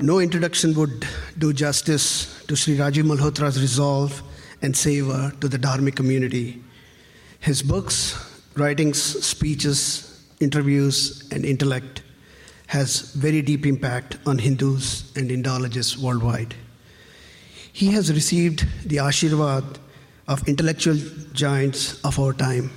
No 0.00 0.18
introduction 0.18 0.74
would 0.74 1.06
do 1.38 1.54
justice 1.54 2.44
to 2.48 2.54
Sri 2.54 2.76
Rajiv 2.76 3.04
Malhotra's 3.04 3.58
resolve 3.58 4.22
and 4.60 4.76
savor 4.76 5.32
to 5.40 5.48
the 5.48 5.58
Dharmic 5.58 5.96
community. 5.96 6.62
His 7.40 7.62
books, 7.62 8.14
writings, 8.56 9.00
speeches, 9.24 10.22
interviews, 10.38 11.26
and 11.32 11.46
intellect 11.46 12.02
has 12.66 13.12
very 13.12 13.40
deep 13.40 13.64
impact 13.64 14.18
on 14.26 14.36
Hindus 14.36 15.16
and 15.16 15.30
Indologists 15.30 15.96
worldwide. 15.96 16.54
He 17.72 17.86
has 17.92 18.12
received 18.12 18.66
the 18.86 18.96
Ashirvad 18.96 19.78
of 20.28 20.46
intellectual 20.46 20.96
giants 21.32 22.04
of 22.04 22.18
our 22.18 22.34
time, 22.34 22.70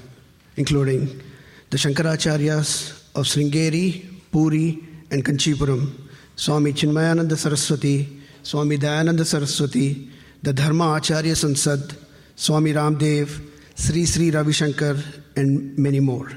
including 0.55 1.21
the 1.69 1.77
Shankaracharyas 1.77 2.91
of 3.13 3.25
Sringeri, 3.25 4.05
Puri, 4.31 4.79
and 5.11 5.25
Kanchipuram, 5.25 6.08
Swami 6.39 6.71
Chinmayananda 6.71 7.35
Saraswati, 7.35 8.07
Swami 8.43 8.77
Dayananda 8.77 9.25
Saraswati, 9.25 10.09
the 10.41 10.53
Dharma 10.53 10.95
Acharya 10.95 11.33
Sansad, 11.33 11.97
Swami 12.33 12.71
Ramdev, 12.71 13.27
Sri 13.75 14.05
Sri 14.05 14.31
Ravi 14.31 14.53
Shankar, 14.53 14.95
and 15.35 15.77
many 15.77 15.99
more. 15.99 16.31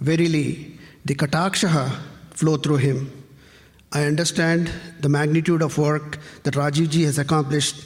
Verily, 0.00 0.76
the 1.04 1.14
Katakshaha 1.14 1.96
flow 2.30 2.56
through 2.56 2.78
him. 2.78 3.24
I 3.92 4.06
understand 4.06 4.68
the 4.98 5.08
magnitude 5.08 5.62
of 5.62 5.78
work 5.78 6.18
that 6.42 6.54
Rajivji 6.54 7.04
has 7.04 7.18
accomplished. 7.18 7.84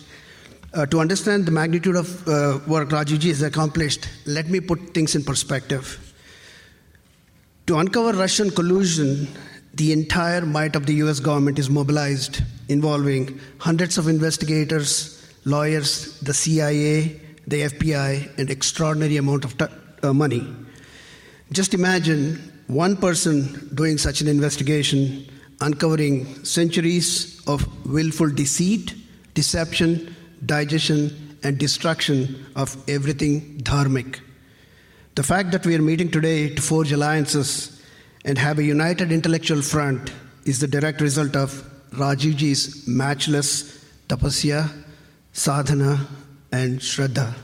Uh, 0.73 0.87
to 0.87 0.99
understand 0.99 1.45
the 1.45 1.51
magnitude 1.51 1.97
of 1.97 2.27
uh, 2.27 2.61
work 2.67 2.89
Rajivji 2.89 3.29
has 3.29 3.43
accomplished, 3.43 4.09
let 4.25 4.49
me 4.49 4.61
put 4.61 4.95
things 4.95 5.15
in 5.15 5.25
perspective. 5.25 6.15
To 7.67 7.77
uncover 7.77 8.17
Russian 8.17 8.51
collusion, 8.51 9.29
the 9.75 9.93
entire 9.93 10.45
might 10.45 10.77
of 10.77 10.87
the 10.87 10.95
US 10.95 11.21
government 11.21 11.59
is 11.59 11.71
mobilized, 11.71 12.43
involving 12.69 13.41
hundreds 13.59 13.99
of 13.99 14.09
investigators, 14.09 15.27
lawyers, 15.45 16.19
the 16.21 16.35
CIA, 16.35 17.21
the 17.47 17.63
FBI, 17.63 18.39
and 18.39 18.51
extraordinary 18.51 19.17
amount 19.17 19.45
of 19.45 19.57
t- 19.57 19.67
uh, 20.03 20.13
money. 20.13 20.47
Just 21.53 21.75
imagine 21.75 22.37
one 22.67 22.97
person 22.97 23.71
doing 23.75 23.99
such 23.99 24.21
an 24.21 24.29
investigation, 24.29 25.27
uncovering 25.61 26.45
centuries 26.45 27.41
of 27.47 27.67
willful 27.87 28.31
deceit, 28.31 28.95
deception, 29.35 30.15
digestion, 30.47 31.37
and 31.43 31.59
destruction 31.59 32.47
of 32.55 32.77
everything 32.89 33.59
dharmic. 33.63 34.21
The 35.15 35.23
fact 35.23 35.51
that 35.53 35.67
we 35.67 35.75
are 35.75 35.83
meeting 35.83 36.11
today 36.11 36.55
to 36.55 36.63
forge 36.63 36.93
alliances 36.93 37.80
and 38.25 38.39
have 38.39 38.59
a 38.59 38.63
united 38.63 39.13
intellectual 39.13 39.63
front 39.63 40.13
is 40.45 40.61
the 40.61 40.67
direct 40.67 41.01
result 41.01 41.37
of 41.37 41.65
Rajivji's 41.93 42.87
matchless 42.87 43.81
tapasya, 44.09 44.69
sadhana, 45.33 46.07
and 46.53 46.81
shraddha. 46.81 47.35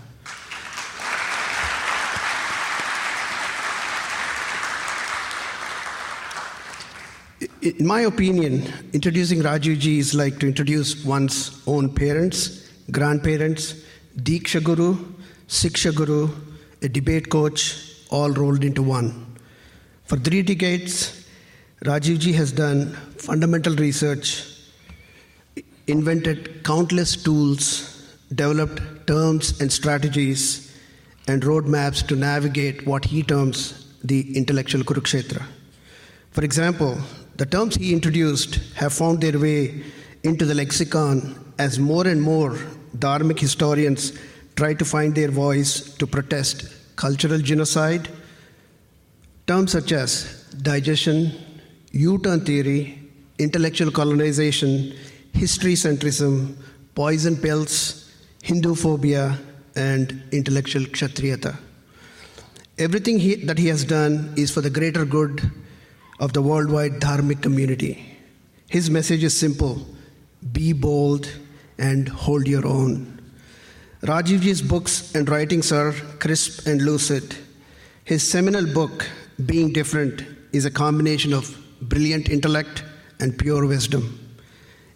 In 7.63 7.87
my 7.87 8.03
opinion, 8.03 8.73
introducing 8.93 9.41
Rajivji 9.41 9.99
is 9.99 10.15
like 10.15 10.39
to 10.41 10.47
introduce 10.47 11.05
one's 11.05 11.63
own 11.67 11.93
parents, 11.93 12.71
grandparents, 12.91 13.75
Diksha 14.17 14.63
Guru, 14.63 14.97
Siksha 15.49 15.95
Guru, 15.95 16.29
a 16.83 16.89
debate 16.89 17.29
coach, 17.29 18.05
all 18.11 18.31
rolled 18.31 18.65
into 18.65 18.83
one. 18.83 19.26
For 20.07 20.17
three 20.17 20.43
decades, 20.43 21.27
Rajivji 21.85 22.35
has 22.35 22.53
done 22.53 22.93
fundamental 23.19 23.75
research, 23.75 24.44
invented 25.87 26.62
countless 26.65 27.17
tools, 27.17 28.17
developed 28.33 29.06
terms 29.06 29.61
and 29.61 29.71
strategies, 29.71 30.72
and 31.27 31.43
roadmaps 31.43 32.06
to 32.06 32.15
navigate 32.15 32.87
what 32.87 33.05
he 33.05 33.22
terms 33.22 33.87
the 34.05 34.37
intellectual 34.37 34.83
Kurukshetra. 34.83 35.44
For 36.31 36.44
example, 36.44 36.99
the 37.37 37.47
terms 37.47 37.75
he 37.75 37.93
introduced 37.93 38.61
have 38.75 38.93
found 38.93 39.21
their 39.21 39.38
way 39.38 39.83
into 40.23 40.44
the 40.44 40.55
lexicon 40.55 41.53
as 41.59 41.78
more 41.78 42.06
and 42.06 42.23
more 42.23 42.56
Dharmic 42.97 43.41
historians 43.41 44.12
try 44.55 44.73
to 44.75 44.84
find 44.84 45.15
their 45.15 45.31
voice 45.31 45.94
to 45.97 46.06
protest 46.06 46.69
cultural 46.97 47.38
genocide. 47.38 48.09
Terms 49.47 49.73
such 49.73 49.93
as 49.93 50.45
digestion, 50.62 51.33
U 51.93 52.19
turn 52.19 52.41
theory, 52.45 52.99
intellectual 53.39 53.93
colonization, 53.93 54.93
history 55.33 55.75
centrism, 55.75 56.57
poison 56.97 57.37
pills, 57.37 58.12
Hindu 58.43 58.75
phobia, 58.75 59.39
and 59.77 60.23
intellectual 60.33 60.83
kshatriyata. 60.83 61.56
Everything 62.79 63.19
he, 63.19 63.37
that 63.37 63.59
he 63.59 63.69
has 63.69 63.85
done 63.85 64.35
is 64.37 64.51
for 64.51 64.61
the 64.61 64.71
greater 64.71 65.05
good 65.05 65.51
of 66.19 66.33
the 66.33 66.43
worldwide 66.43 67.01
dharmic 67.01 67.41
community. 67.41 68.19
His 68.69 68.91
message 68.91 69.23
is 69.23 69.39
simple 69.39 69.87
be 70.53 70.73
bold 70.73 71.29
and 71.79 72.09
hold 72.09 72.47
your 72.47 72.67
own. 72.67 73.21
Rajivji's 74.03 74.62
books 74.62 75.15
and 75.15 75.29
writings 75.29 75.73
are 75.73 75.93
crisp 76.19 76.67
and 76.67 76.83
lucid. 76.83 77.37
His 78.05 78.29
seminal 78.29 78.67
book, 78.73 79.09
Being 79.45 79.73
Different, 79.73 80.25
is 80.53 80.65
a 80.65 80.71
combination 80.71 81.33
of 81.33 81.57
brilliant 81.83 82.29
intellect 82.31 82.85
and 83.21 83.39
pure 83.39 83.67
wisdom. 83.67 84.19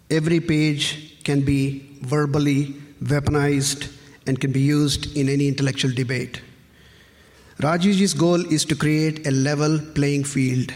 Every 0.09 0.39
page 0.39 1.23
can 1.23 1.41
be 1.41 1.99
verbally 2.01 2.75
weaponized 3.03 3.91
and 4.25 4.39
can 4.39 4.51
be 4.51 4.61
used 4.61 5.15
in 5.15 5.29
any 5.29 5.47
intellectual 5.47 5.91
debate. 5.91 6.41
Rajivji's 7.59 8.13
goal 8.15 8.43
is 8.51 8.65
to 8.65 8.75
create 8.75 9.27
a 9.27 9.31
level 9.31 9.79
playing 9.93 10.23
field 10.23 10.73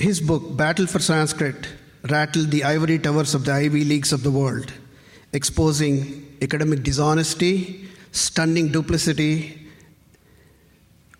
his 0.00 0.20
book, 0.20 0.56
Battle 0.56 0.86
for 0.86 0.98
Sanskrit, 0.98 1.68
rattled 2.08 2.50
the 2.50 2.64
ivory 2.64 2.98
towers 2.98 3.34
of 3.34 3.44
the 3.44 3.52
Ivy 3.52 3.84
Leagues 3.84 4.12
of 4.12 4.22
the 4.22 4.30
world, 4.30 4.72
exposing 5.32 6.38
academic 6.40 6.82
dishonesty, 6.82 7.88
stunning 8.12 8.72
duplicity. 8.72 9.68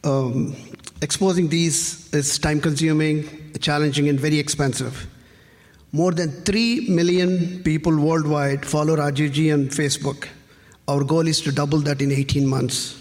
Um, 0.02 0.56
exposing 1.02 1.48
these 1.48 2.12
is 2.12 2.38
time 2.38 2.60
consuming, 2.60 3.52
challenging, 3.60 4.08
and 4.08 4.18
very 4.18 4.38
expensive. 4.38 5.06
More 5.92 6.12
than 6.12 6.30
3 6.44 6.88
million 6.88 7.62
people 7.62 7.96
worldwide 7.98 8.64
follow 8.64 8.96
Rajivji 8.96 9.52
on 9.52 9.66
Facebook. 9.68 10.28
Our 10.86 11.02
goal 11.04 11.26
is 11.26 11.40
to 11.42 11.52
double 11.52 11.78
that 11.80 12.00
in 12.00 12.12
18 12.12 12.46
months. 12.46 12.96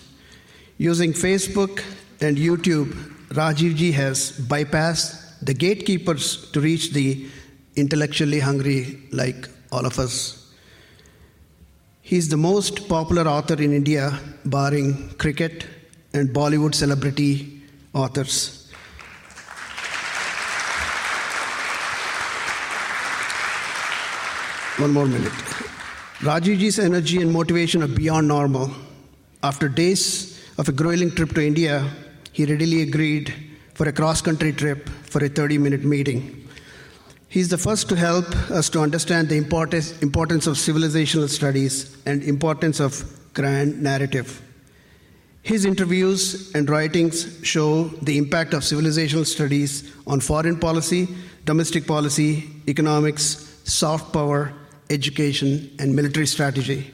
Using 0.78 1.14
Facebook 1.14 1.84
and 2.22 2.38
YouTube, 2.38 2.94
Rajivji 3.30 3.94
has 3.94 4.32
bypassed 4.40 5.46
the 5.46 5.54
gatekeepers 5.54 6.50
to 6.52 6.62
reach 6.62 6.92
the 6.92 7.28
intellectually 7.76 8.40
hungry 8.40 9.00
like 9.12 9.48
all 9.72 9.86
of 9.86 10.00
us. 10.00 10.52
He's 12.02 12.30
the 12.30 12.38
most 12.38 12.90
popular 12.90 13.28
author 13.28 13.62
in 13.62 13.72
India, 13.72 14.20
barring 14.46 15.10
cricket 15.18 15.68
and 16.14 16.30
Bollywood 16.30 16.74
celebrity 16.74 17.59
authors. 17.94 18.72
One 24.78 24.92
more 24.92 25.06
minute. 25.06 25.32
Rajivji's 26.20 26.80
energy 26.80 27.22
and 27.22 27.32
motivation 27.32 27.84
are 27.84 27.88
beyond 27.88 28.28
normal. 28.28 28.72
After 29.44 29.68
days 29.68 30.42
of 30.58 30.70
a 30.70 30.72
grueling 30.72 31.12
trip 31.12 31.34
to 31.34 31.46
India, 31.46 31.90
he 32.32 32.46
readily 32.46 32.82
agreed 32.82 33.34
for 33.74 33.88
a 33.88 33.94
cross 33.94 34.22
country 34.22 34.54
trip 34.54 34.88
for 34.88 35.24
a 35.24 35.30
30 35.30 35.58
minute 35.58 35.84
meeting. 35.84 36.48
He's 37.30 37.50
the 37.50 37.58
first 37.58 37.90
to 37.90 37.96
help 37.96 38.26
us 38.50 38.70
to 38.72 38.82
understand 38.82 39.30
the 39.30 39.38
importance, 39.38 40.02
importance 40.02 40.48
of 40.48 40.56
civilizational 40.56 41.30
studies 41.30 41.96
and 42.06 42.24
importance 42.24 42.80
of 42.80 43.04
grand 43.34 43.82
narrative. 43.82 44.42
His 45.50 45.66
interviews 45.66 46.52
and 46.54 46.70
writings 46.70 47.40
show 47.42 47.86
the 48.04 48.20
impact 48.20 48.54
of 48.54 48.62
civilizational 48.62 49.26
studies 49.26 49.92
on 50.06 50.20
foreign 50.20 50.60
policy, 50.60 51.08
domestic 51.46 51.88
policy, 51.88 52.48
economics, 52.68 53.60
soft 53.64 54.14
power, 54.14 54.54
education, 54.92 55.76
and 55.80 55.96
military 55.96 56.28
strategy. 56.28 56.94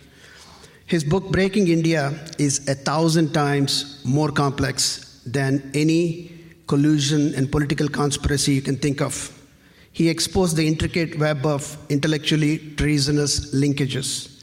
His 0.85 1.03
book, 1.03 1.33
Breaking 1.33 1.67
India, 1.67 2.17
is 2.39 2.65
a 2.69 2.75
thousand 2.75 3.33
times 3.33 4.01
more 4.05 4.31
complex 4.31 5.21
than 5.25 5.69
any 5.73 6.31
collusion, 6.67 7.35
and 7.35 7.51
political 7.51 7.89
conspiracy 7.89 8.53
you 8.53 8.61
can 8.61 8.77
think 8.77 9.01
of. 9.01 9.37
He 9.91 10.07
exposed 10.07 10.55
the 10.55 10.65
intricate 10.65 11.19
web 11.19 11.45
of 11.45 11.77
intellectually 11.89 12.59
treasonous 12.77 13.53
linkages. 13.53 14.41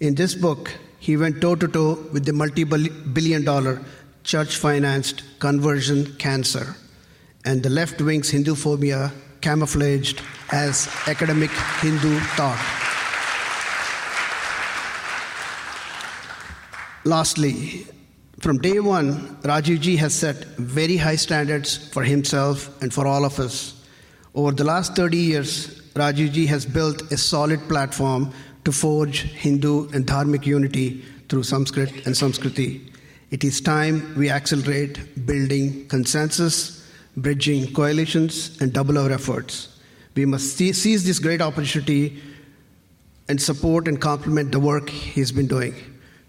In 0.00 0.14
this 0.14 0.34
book, 0.34 0.70
he 1.00 1.16
went 1.16 1.40
toe 1.40 1.56
to 1.56 1.66
toe 1.66 1.94
with 2.12 2.24
the 2.24 2.32
multi 2.32 2.64
billion 2.64 3.44
dollar 3.44 3.80
church 4.22 4.56
financed 4.56 5.22
conversion 5.38 6.14
cancer 6.16 6.76
and 7.44 7.62
the 7.62 7.70
left 7.70 8.00
wing's 8.00 8.30
Hindu 8.30 8.54
phobia 8.54 9.10
camouflaged 9.40 10.22
as 10.52 10.88
academic 11.06 11.50
Hindu 11.80 12.18
thought. 12.36 12.60
Lastly, 17.04 17.86
from 18.40 18.58
day 18.58 18.78
one, 18.78 19.36
Rajivji 19.42 19.96
has 19.96 20.14
set 20.14 20.44
very 20.58 20.98
high 20.98 21.16
standards 21.16 21.76
for 21.92 22.02
himself 22.02 22.70
and 22.82 22.92
for 22.92 23.06
all 23.06 23.24
of 23.24 23.38
us. 23.40 23.82
Over 24.34 24.52
the 24.52 24.64
last 24.64 24.96
30 24.96 25.16
years, 25.16 25.80
Rajivji 25.94 26.46
has 26.48 26.66
built 26.66 27.10
a 27.10 27.16
solid 27.16 27.60
platform 27.68 28.32
to 28.64 28.72
forge 28.72 29.22
Hindu 29.22 29.88
and 29.90 30.06
Dharmic 30.06 30.46
unity 30.46 31.04
through 31.28 31.44
Sanskrit 31.44 32.06
and 32.06 32.14
Samskriti. 32.14 32.90
It 33.30 33.44
is 33.44 33.60
time 33.60 34.14
we 34.16 34.28
accelerate 34.28 35.26
building 35.26 35.86
consensus, 35.88 36.90
bridging 37.16 37.72
coalitions, 37.72 38.60
and 38.60 38.72
double 38.72 38.98
our 38.98 39.10
efforts. 39.10 39.78
We 40.14 40.26
must 40.26 40.56
seize 40.56 41.04
this 41.04 41.18
great 41.18 41.40
opportunity 41.40 42.20
and 43.28 43.40
support 43.40 43.86
and 43.86 44.00
complement 44.00 44.50
the 44.50 44.58
work 44.58 44.90
he's 44.90 45.30
been 45.30 45.46
doing. 45.46 45.74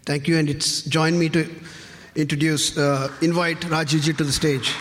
Thank 0.06 0.28
you, 0.28 0.38
and 0.38 0.48
it's 0.48 0.82
join 0.82 1.18
me 1.18 1.28
to 1.30 1.48
introduce, 2.14 2.78
uh, 2.78 3.12
invite 3.20 3.60
Rajivji 3.62 4.16
to 4.16 4.24
the 4.24 4.32
stage. 4.32 4.72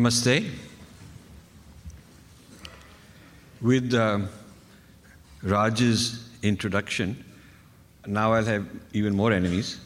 Namaste. 0.00 0.48
With 3.60 3.92
uh, 3.92 4.20
Raj's 5.42 6.26
introduction, 6.42 7.22
now 8.06 8.32
I'll 8.32 8.46
have 8.46 8.66
even 8.94 9.14
more 9.14 9.30
enemies. 9.30 9.78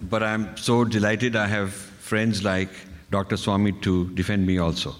But 0.00 0.22
I'm 0.22 0.56
so 0.56 0.84
delighted 0.84 1.36
I 1.36 1.46
have 1.46 1.74
friends 1.74 2.42
like 2.42 2.70
Dr. 3.10 3.36
Swami 3.36 3.72
to 3.82 4.08
defend 4.14 4.46
me 4.46 4.56
also. 4.56 4.94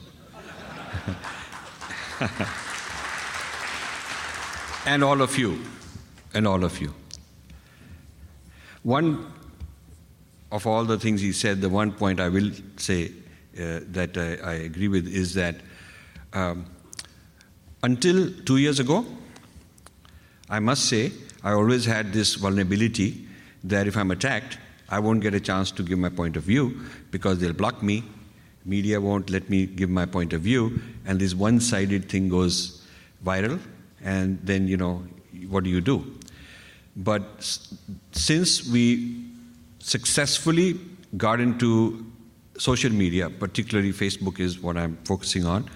and 4.86 5.02
all 5.02 5.22
of 5.22 5.38
you, 5.38 5.58
and 6.34 6.46
all 6.46 6.64
of 6.64 6.78
you. 6.82 6.92
One 8.82 9.32
of 10.52 10.66
all 10.66 10.84
the 10.84 10.98
things 10.98 11.22
he 11.22 11.32
said, 11.32 11.62
the 11.62 11.70
one 11.70 11.92
point 11.92 12.20
I 12.20 12.28
will 12.28 12.50
say 12.76 13.12
that 13.56 14.16
I, 14.16 14.36
I, 14.50 14.54
agree 14.54 14.88
with 14.88 15.06
is 15.08 15.34
that 15.34 15.56
um, 16.32 16.66
until 17.82 18.30
two 18.44 18.58
years 18.58 18.78
ago, 18.78 19.06
I 20.50 20.60
must 20.60 20.84
say, 20.84 21.12
I 21.42 21.52
always 21.52 21.84
had 21.84 22.12
this 22.12 22.34
vulnerability 22.34 23.26
that 23.64 23.86
if 23.86 23.96
I'm 23.96 24.10
attacked, 24.10 24.58
I 24.88 24.98
won't 24.98 25.20
get 25.20 25.34
a 25.34 25.40
chance 25.40 25.70
to 25.72 25.82
give 25.82 25.98
my 25.98 26.08
point 26.08 26.36
of 26.36 26.42
view 26.42 26.80
because 27.10 27.38
they'll 27.38 27.52
block 27.52 27.82
me. 27.82 28.04
Media 28.64 29.00
won't 29.00 29.30
let 29.30 29.48
me 29.48 29.66
give 29.66 29.90
my 29.90 30.06
point 30.06 30.32
of 30.32 30.42
view, 30.42 30.80
and 31.04 31.18
this 31.20 31.34
one 31.34 31.60
sided 31.60 32.08
thing 32.08 32.28
goes 32.28 32.84
viral, 33.24 33.60
and 34.02 34.38
then, 34.42 34.68
you 34.68 34.76
know, 34.76 35.02
what 35.48 35.64
do 35.64 35.70
you 35.70 35.80
do? 35.80 36.04
But 36.96 37.22
since 38.12 38.68
we 38.68 39.24
successfully 39.78 40.80
got 41.16 41.40
into 41.40 42.04
social 42.58 42.92
media, 42.92 43.30
particularly 43.30 43.92
Facebook 43.92 44.40
is 44.40 44.60
what 44.60 44.76
I'm 44.76 44.96
focusing 45.04 45.46
on, 45.46 45.68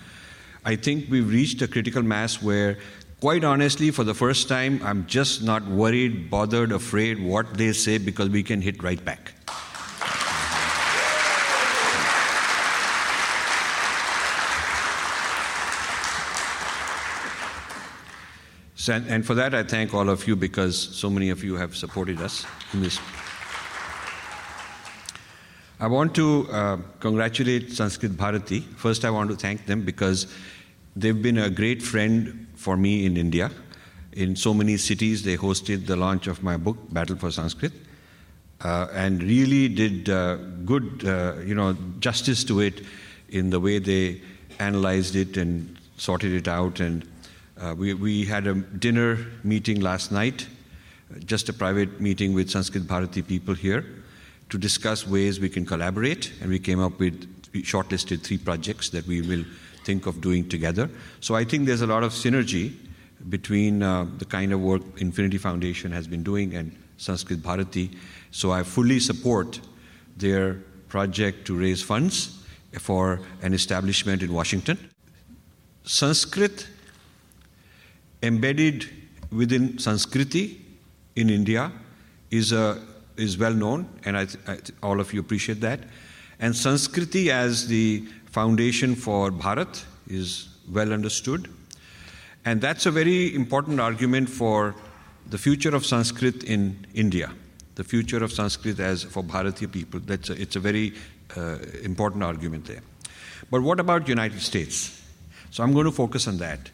I 0.65 0.77
think 0.77 1.11
we've 1.11 1.29
reached 1.29 1.63
a 1.63 1.69
critical 1.69 2.03
mass 2.03 2.43
where, 2.43 2.79
quite 3.21 3.45
honestly, 3.45 3.91
for 3.91 4.05
the 4.05 4.15
first 4.15 4.49
time, 4.49 4.81
I'm 4.85 5.07
just 5.07 5.43
not 5.43 5.67
worried, 5.67 6.31
bothered, 6.31 6.73
afraid 6.73 7.23
what 7.23 7.55
they 7.55 7.73
say 7.73 7.99
because 7.99 8.29
we 8.29 8.43
can 8.43 8.61
hit 8.61 8.83
right 8.83 9.03
back. 9.03 9.33
So, 18.81 18.95
and 18.95 19.27
for 19.27 19.35
that, 19.35 19.55
I 19.55 19.63
thank 19.63 19.93
all 19.93 20.09
of 20.09 20.27
you 20.27 20.35
because 20.35 20.77
so 20.77 21.11
many 21.11 21.29
of 21.29 21.45
you 21.45 21.55
have 21.57 21.77
supported 21.77 22.19
us 22.21 22.47
in 22.73 22.81
this 22.81 22.99
I 25.83 25.87
want 25.87 26.15
to 26.17 26.47
uh, 26.53 26.77
congratulate 27.01 27.73
Sanskrit 27.73 28.15
Bharati. 28.15 28.61
First, 28.61 29.07
I 29.07 29.11
want 29.11 29.31
to 29.31 29.37
thank 29.37 29.65
them 29.65 29.81
because 29.81 30.27
they've 30.95 31.23
been 31.23 31.39
a 31.39 31.49
great 31.49 31.83
friend 31.83 32.47
for 32.55 32.77
me 32.77 33.07
in 33.07 33.17
India. 33.17 33.51
In 34.13 34.37
so 34.37 34.53
many 34.53 34.77
cities, 34.77 35.23
they 35.23 35.39
hosted 35.39 35.87
the 35.87 35.97
launch 35.97 36.27
of 36.27 36.43
my 36.43 36.59
book, 36.59 36.77
Battle 36.91 37.17
for 37.17 37.31
Sanskrit, 37.31 37.73
uh, 38.61 38.89
and 38.93 39.23
really 39.23 39.69
did 39.69 40.11
uh, 40.11 40.37
good, 40.67 41.03
uh, 41.07 41.37
you 41.47 41.55
know, 41.55 41.75
justice 41.99 42.45
to 42.45 42.61
it 42.61 42.83
in 43.31 43.49
the 43.49 43.59
way 43.59 43.79
they 43.79 44.21
analyzed 44.59 45.17
it 45.17 45.39
and 45.39 45.79
sorted 45.97 46.35
it 46.35 46.47
out. 46.47 46.81
And 46.81 47.09
uh, 47.59 47.75
we, 47.75 47.95
we 47.95 48.27
had 48.27 48.47
a 48.47 48.55
dinner 48.55 49.17
meeting 49.45 49.81
last 49.81 50.13
night, 50.13 50.47
just 51.25 51.49
a 51.49 51.55
private 51.55 52.03
meeting 52.03 52.35
with 52.35 52.51
Sanskrit 52.51 52.87
Bharati 52.87 53.23
people 53.23 53.55
here 53.55 53.87
to 54.51 54.59
discuss 54.59 55.07
ways 55.07 55.41
we 55.41 55.49
can 55.49 55.65
collaborate, 55.65 56.33
and 56.41 56.51
we 56.51 56.59
came 56.59 56.81
up 56.81 56.99
with 56.99 57.27
shortlisted 57.55 58.23
three 58.23 58.39
projects 58.39 58.91
that 58.91 59.07
we 59.07 59.23
will 59.23 59.45
think 59.85 60.07
of 60.07 60.21
doing 60.21 60.49
together. 60.49 60.91
So 61.21 61.35
I 61.35 61.45
think 61.45 61.67
there's 61.67 61.83
a 61.83 61.87
lot 61.87 62.03
of 62.03 62.13
synergy 62.13 62.75
between 63.29 63.83
uh, 63.83 64.07
the 64.19 64.25
kind 64.25 64.53
of 64.53 64.61
work 64.61 64.83
Infinity 64.99 65.39
Foundation 65.39 65.93
has 65.93 66.07
been 66.07 66.23
doing 66.23 66.55
and 66.55 66.77
Sanskrit 66.97 67.43
Bharati. 67.43 67.91
So 68.31 68.51
I 68.53 68.63
fully 68.63 69.01
support 69.01 69.61
their 70.17 70.55
project 70.89 71.47
to 71.47 71.59
raise 71.59 71.83
funds 71.83 72.45
for 72.79 73.21
an 73.43 73.55
establishment 73.55 74.23
in 74.23 74.33
Washington. 74.33 74.79
Sanskrit 75.85 76.67
embedded 78.23 78.89
within 79.33 79.75
Sanskriti 79.75 80.59
in 81.17 81.31
India 81.31 81.73
is 82.31 82.53
a 82.53 82.81
is 83.17 83.39
well 83.39 83.55
known, 83.55 83.89
and 84.05 84.17
I, 84.17 84.27
I, 84.47 84.59
all 84.83 85.01
of 85.01 85.13
you 85.13 85.21
appreciate 85.21 85.61
that. 85.61 85.81
And 86.39 86.55
Sanskriti 86.55 87.29
as 87.29 87.67
the 87.67 88.05
foundation 88.27 88.95
for 88.95 89.31
Bharat 89.31 89.85
is 90.09 90.49
well 90.71 90.93
understood. 90.93 91.49
And 92.45 92.61
that's 92.61 92.87
a 92.87 92.91
very 92.91 93.35
important 93.35 93.81
argument 93.81 94.31
for 94.31 94.75
the 95.29 95.39
future 95.39 95.75
of 95.75 95.85
Sanskrit 95.85 96.45
in 96.45 96.87
India, 96.95 97.33
the 97.75 97.85
future 97.85 98.25
of 98.25 98.33
Sanskrit 98.33 98.81
as 98.81 99.05
for 99.05 99.23
Bharatiya 99.23 99.71
people. 99.71 100.01
That's 100.01 100.31
a, 100.31 100.41
it's 100.41 100.57
a 100.57 100.61
very 100.61 100.95
uh, 101.37 101.59
important 101.83 102.23
argument 102.23 102.65
there. 102.65 102.81
But 103.51 103.63
what 103.63 103.79
about 103.81 104.09
United 104.09 104.41
States? 104.41 105.03
So 105.51 105.63
I'm 105.63 105.73
going 105.73 105.87
to 105.87 105.93
focus 105.93 106.27
on 106.27 106.39
that. 106.39 106.71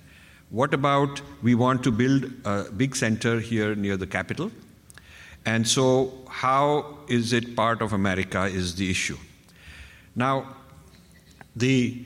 What 0.50 0.72
about 0.72 1.20
we 1.42 1.54
want 1.54 1.82
to 1.84 1.90
build 1.90 2.30
a 2.44 2.70
big 2.70 2.94
center 2.94 3.40
here 3.40 3.74
near 3.74 3.96
the 3.96 4.06
capital? 4.06 4.52
And 5.46 5.66
so, 5.66 6.12
how 6.28 6.98
is 7.08 7.32
it 7.32 7.56
part 7.56 7.80
of 7.80 7.92
America 7.92 8.42
is 8.42 8.74
the 8.74 8.90
issue. 8.90 9.16
Now, 10.14 10.56
the 11.54 12.04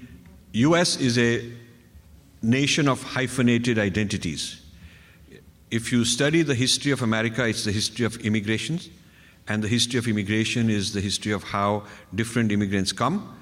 US 0.53 0.97
is 0.97 1.19
a 1.19 1.51
nation 2.43 2.89
of 2.89 3.03
hyphenated 3.03 3.79
identities. 3.79 4.61
If 5.71 5.93
you 5.93 6.05
study 6.05 6.43
the 6.43 6.55
history 6.55 6.93
of 6.93 7.03
America, 7.03 7.47
it's 7.47 7.65
the 7.65 7.73
history 7.73 8.05
of 8.05 8.17
immigration, 8.19 8.81
and 9.49 9.63
the 9.63 9.69
history 9.69 9.99
of 9.99 10.07
immigration 10.07 10.69
is 10.71 10.93
the 10.93 11.01
history 11.01 11.33
of 11.33 11.43
how 11.43 11.85
different 12.15 12.53
immigrants 12.53 12.93
come 12.93 13.37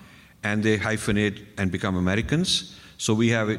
and 0.45 0.62
they 0.62 0.78
hyphenate 0.78 1.45
and 1.59 1.73
become 1.73 1.97
Americans. 1.97 2.76
So 2.99 3.12
we 3.14 3.28
have 3.31 3.59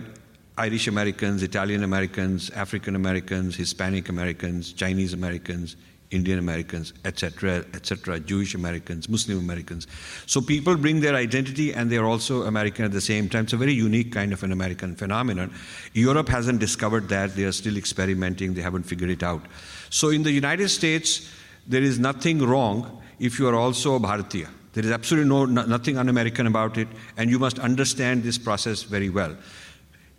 Irish 0.57 0.87
Americans, 0.87 1.43
Italian 1.43 1.83
Americans, 1.83 2.49
African 2.51 2.95
Americans, 2.95 3.55
Hispanic 3.55 4.09
Americans, 4.09 4.73
Chinese 4.73 5.13
Americans, 5.13 5.75
Indian 6.11 6.39
Americans, 6.39 6.93
etc., 7.05 7.65
etc., 7.73 8.19
Jewish 8.19 8.55
Americans, 8.55 9.07
Muslim 9.07 9.37
Americans. 9.37 9.85
So 10.25 10.41
people 10.41 10.75
bring 10.75 11.01
their 11.01 11.15
identity 11.15 11.71
and 11.71 11.91
they're 11.91 12.05
also 12.05 12.43
American 12.43 12.85
at 12.85 12.91
the 12.91 13.01
same 13.01 13.29
time. 13.29 13.43
It's 13.43 13.53
a 13.53 13.57
very 13.57 13.73
unique 13.73 14.11
kind 14.11 14.33
of 14.33 14.41
an 14.41 14.51
American 14.51 14.95
phenomenon. 14.95 15.53
Europe 15.93 16.29
hasn't 16.29 16.59
discovered 16.59 17.09
that. 17.09 17.35
They 17.35 17.43
are 17.43 17.51
still 17.51 17.77
experimenting, 17.77 18.55
they 18.55 18.61
haven't 18.61 18.83
figured 18.83 19.11
it 19.11 19.21
out. 19.21 19.43
So 19.91 20.09
in 20.09 20.23
the 20.23 20.31
United 20.31 20.69
States, 20.69 21.31
there 21.67 21.83
is 21.83 21.99
nothing 21.99 22.39
wrong 22.39 23.01
if 23.19 23.37
you 23.37 23.47
are 23.47 23.55
also 23.55 23.95
a 23.95 23.99
Bharatiya. 23.99 24.49
There 24.73 24.85
is 24.85 24.91
absolutely 24.91 25.29
no, 25.29 25.45
no 25.45 25.65
nothing 25.65 25.97
un 25.97 26.09
American 26.09 26.47
about 26.47 26.77
it, 26.77 26.87
and 27.17 27.29
you 27.29 27.37
must 27.37 27.59
understand 27.59 28.23
this 28.23 28.37
process 28.37 28.83
very 28.83 29.09
well. 29.09 29.35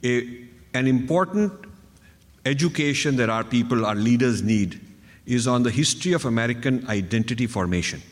A, 0.04 0.47
an 0.75 0.87
important 0.87 1.52
education 2.44 3.16
that 3.16 3.28
our 3.28 3.44
people, 3.44 3.87
our 3.87 3.94
leaders 3.94 4.42
need 4.42 4.80
is 5.27 5.47
on 5.47 5.62
the 5.62 5.71
history 5.71 6.12
of 6.12 6.25
American 6.25 6.87
identity 6.89 7.47
formation. 7.47 8.03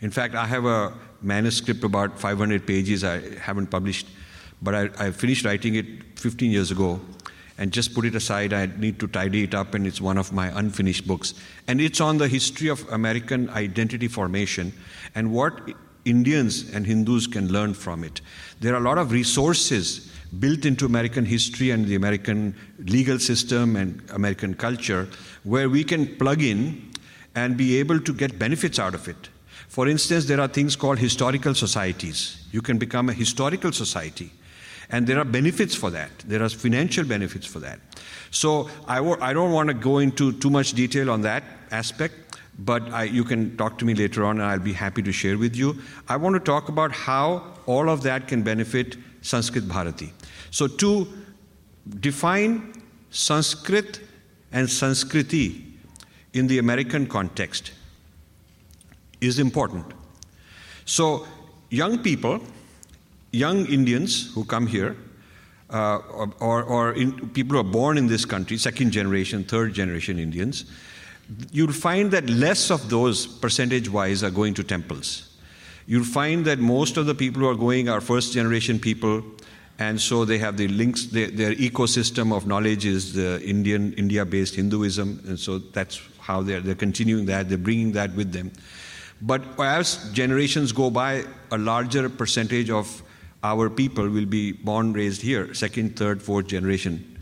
In 0.00 0.10
fact, 0.10 0.34
I 0.34 0.46
have 0.46 0.64
a 0.64 0.92
manuscript 1.22 1.84
about 1.84 2.18
500 2.18 2.66
pages 2.66 3.04
I 3.04 3.36
haven't 3.38 3.68
published, 3.68 4.06
but 4.62 4.74
I, 4.74 5.06
I 5.06 5.10
finished 5.10 5.44
writing 5.44 5.74
it 5.74 5.86
15 6.16 6.50
years 6.50 6.70
ago 6.70 7.00
and 7.58 7.72
just 7.72 7.94
put 7.94 8.04
it 8.04 8.14
aside. 8.14 8.52
I 8.52 8.66
need 8.66 9.00
to 9.00 9.08
tidy 9.08 9.44
it 9.44 9.54
up, 9.54 9.74
and 9.74 9.86
it's 9.86 10.00
one 10.00 10.18
of 10.18 10.32
my 10.32 10.56
unfinished 10.58 11.06
books. 11.06 11.34
And 11.66 11.80
it's 11.80 12.00
on 12.00 12.18
the 12.18 12.28
history 12.28 12.68
of 12.68 12.86
American 12.90 13.48
identity 13.50 14.08
formation 14.08 14.72
and 15.14 15.32
what 15.32 15.58
Indians 16.04 16.70
and 16.72 16.86
Hindus 16.86 17.26
can 17.26 17.48
learn 17.48 17.74
from 17.74 18.04
it. 18.04 18.20
There 18.60 18.74
are 18.74 18.78
a 18.78 18.84
lot 18.84 18.98
of 18.98 19.10
resources 19.12 20.12
built 20.38 20.64
into 20.64 20.86
American 20.86 21.24
history 21.24 21.70
and 21.70 21.86
the 21.86 21.94
American 21.94 22.54
legal 22.78 23.18
system 23.18 23.76
and 23.76 24.02
American 24.10 24.54
culture 24.54 25.08
where 25.44 25.68
we 25.68 25.84
can 25.84 26.16
plug 26.16 26.42
in 26.42 26.90
and 27.34 27.56
be 27.56 27.78
able 27.78 28.00
to 28.00 28.12
get 28.12 28.38
benefits 28.38 28.78
out 28.78 28.94
of 28.94 29.08
it. 29.08 29.28
For 29.68 29.88
instance, 29.88 30.26
there 30.26 30.40
are 30.40 30.48
things 30.48 30.76
called 30.76 30.98
historical 30.98 31.54
societies. 31.54 32.46
You 32.50 32.62
can 32.62 32.78
become 32.78 33.08
a 33.08 33.12
historical 33.12 33.72
society 33.72 34.30
and 34.90 35.06
there 35.06 35.18
are 35.18 35.24
benefits 35.24 35.74
for 35.74 35.90
that. 35.90 36.10
There 36.20 36.42
are 36.42 36.48
financial 36.48 37.04
benefits 37.04 37.46
for 37.46 37.58
that. 37.60 37.80
So 38.30 38.70
I 38.86 38.96
w- 38.96 39.18
I 39.20 39.32
don't 39.32 39.52
want 39.52 39.68
to 39.68 39.74
go 39.74 39.98
into 39.98 40.32
too 40.32 40.50
much 40.50 40.72
detail 40.72 41.10
on 41.10 41.22
that 41.22 41.42
aspect, 41.70 42.38
but 42.58 42.82
I, 42.92 43.04
you 43.04 43.24
can 43.24 43.56
talk 43.56 43.78
to 43.78 43.84
me 43.84 43.94
later 43.94 44.24
on 44.24 44.40
and 44.40 44.48
I'll 44.48 44.58
be 44.58 44.72
happy 44.72 45.02
to 45.02 45.12
share 45.12 45.38
with 45.38 45.56
you. 45.56 45.76
I 46.08 46.16
want 46.16 46.34
to 46.34 46.40
talk 46.40 46.68
about 46.68 46.92
how 46.92 47.42
all 47.66 47.90
of 47.90 48.02
that 48.02 48.28
can 48.28 48.42
benefit 48.42 48.96
Sanskrit 49.26 49.68
Bharati. 49.68 50.12
So 50.50 50.66
to 50.66 51.06
define 52.00 52.82
Sanskrit 53.10 54.00
and 54.52 54.68
Sanskriti 54.68 55.64
in 56.32 56.46
the 56.46 56.58
American 56.58 57.06
context 57.06 57.72
is 59.20 59.38
important. 59.38 59.86
So 60.84 61.26
young 61.70 61.98
people 61.98 62.40
young 63.36 63.66
Indians 63.66 64.32
who 64.34 64.44
come 64.44 64.66
here, 64.66 64.96
uh, 65.70 65.98
or, 66.40 66.62
or 66.62 66.92
in, 66.94 67.28
people 67.30 67.54
who 67.54 67.60
are 67.60 67.72
born 67.72 67.98
in 67.98 68.06
this 68.06 68.24
country, 68.24 68.56
second 68.56 68.90
generation, 68.90 69.44
third 69.44 69.74
generation 69.74 70.18
Indians, 70.18 70.64
you'll 71.52 71.72
find 71.72 72.10
that 72.10 72.28
less 72.30 72.70
of 72.70 72.88
those 72.88 73.26
percentage 73.26 73.88
wise 73.88 74.22
are 74.22 74.30
going 74.30 74.54
to 74.54 74.64
temples. 74.64 75.35
You'll 75.86 76.04
find 76.04 76.44
that 76.46 76.58
most 76.58 76.96
of 76.96 77.06
the 77.06 77.14
people 77.14 77.42
who 77.42 77.48
are 77.48 77.54
going 77.54 77.88
are 77.88 78.00
first 78.00 78.32
generation 78.32 78.78
people, 78.78 79.22
and 79.78 80.00
so 80.00 80.24
they 80.24 80.38
have 80.38 80.56
the 80.56 80.68
links, 80.68 81.06
their, 81.06 81.28
their 81.28 81.54
ecosystem 81.54 82.34
of 82.34 82.46
knowledge 82.46 82.84
is 82.86 83.12
the 83.12 83.40
Indian, 83.42 83.92
India 83.94 84.24
based 84.24 84.56
Hinduism, 84.56 85.22
and 85.26 85.38
so 85.38 85.58
that's 85.58 86.00
how 86.18 86.42
they're, 86.42 86.60
they're 86.60 86.74
continuing 86.74 87.26
that, 87.26 87.48
they're 87.48 87.58
bringing 87.58 87.92
that 87.92 88.14
with 88.14 88.32
them. 88.32 88.50
But 89.22 89.42
as 89.58 90.10
generations 90.12 90.72
go 90.72 90.90
by, 90.90 91.24
a 91.50 91.58
larger 91.58 92.08
percentage 92.08 92.68
of 92.68 93.02
our 93.44 93.70
people 93.70 94.08
will 94.08 94.26
be 94.26 94.52
born, 94.52 94.92
raised 94.92 95.22
here, 95.22 95.54
second, 95.54 95.96
third, 95.96 96.20
fourth 96.20 96.48
generation. 96.48 97.16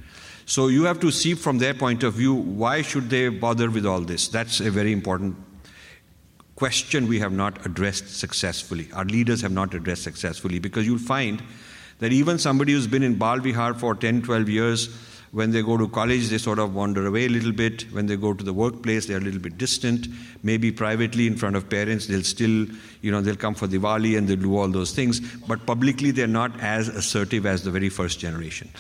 So 0.47 0.69
you 0.69 0.85
have 0.85 1.01
to 1.01 1.11
see 1.11 1.35
from 1.35 1.59
their 1.59 1.75
point 1.75 2.03
of 2.03 2.15
view 2.15 2.35
why 2.35 2.83
should 2.83 3.11
they 3.11 3.29
bother 3.29 3.71
with 3.71 3.87
all 3.87 4.01
this? 4.01 4.29
That's 4.29 4.61
a 4.61 4.71
very 4.71 4.93
important 4.93 5.37
question 6.57 7.09
we 7.09 7.19
have 7.19 7.33
not 7.33 7.65
addressed 7.67 8.09
successfully. 8.09 8.89
Our 8.93 9.05
leaders 9.05 9.41
have 9.43 9.53
not 9.53 9.75
addressed 9.75 10.03
successfully 10.03 10.59
because 10.59 10.87
you'll 10.87 10.99
find 10.99 11.43
that 11.99 12.13
even 12.13 12.39
somebody 12.39 12.73
who's 12.73 12.87
been 12.87 13.03
in 13.03 13.17
Bal 13.17 13.41
Vihar 13.41 13.77
for 13.77 13.95
10, 13.95 14.23
12 14.23 14.49
years 14.49 14.89
when 15.35 15.51
they 15.51 15.63
go 15.63 15.77
to 15.77 15.89
college, 15.89 16.29
they 16.29 16.39
sort 16.39 16.61
of 16.61 16.77
wander 16.77 17.07
away 17.07 17.27
a 17.27 17.29
little 17.29 17.51
bit. 17.51 17.93
When 17.93 18.07
they 18.07 18.17
go 18.17 18.35
to 18.35 18.45
the 18.45 18.53
workplace, 18.53 19.07
they're 19.07 19.19
a 19.19 19.21
little 19.21 19.41
bit 19.41 19.59
distant. 19.59 20.07
Maybe 20.45 20.71
privately 20.71 21.27
in 21.27 21.37
front 21.37 21.57
of 21.57 21.69
parents, 21.69 22.07
they'll 22.07 22.23
still, 22.23 22.69
you 23.03 23.11
know, 23.11 23.21
they'll 23.21 23.35
come 23.35 23.57
for 23.57 23.67
Diwali 23.67 24.17
and 24.17 24.29
they'll 24.29 24.37
do 24.37 24.57
all 24.57 24.69
those 24.69 24.93
things. 24.93 25.19
But 25.49 25.67
publicly, 25.67 26.13
they're 26.13 26.29
not 26.29 26.61
as 26.61 26.87
assertive 26.87 27.47
as 27.47 27.65
the 27.65 27.73
very 27.73 27.89
first 27.89 28.21
generation. 28.21 28.71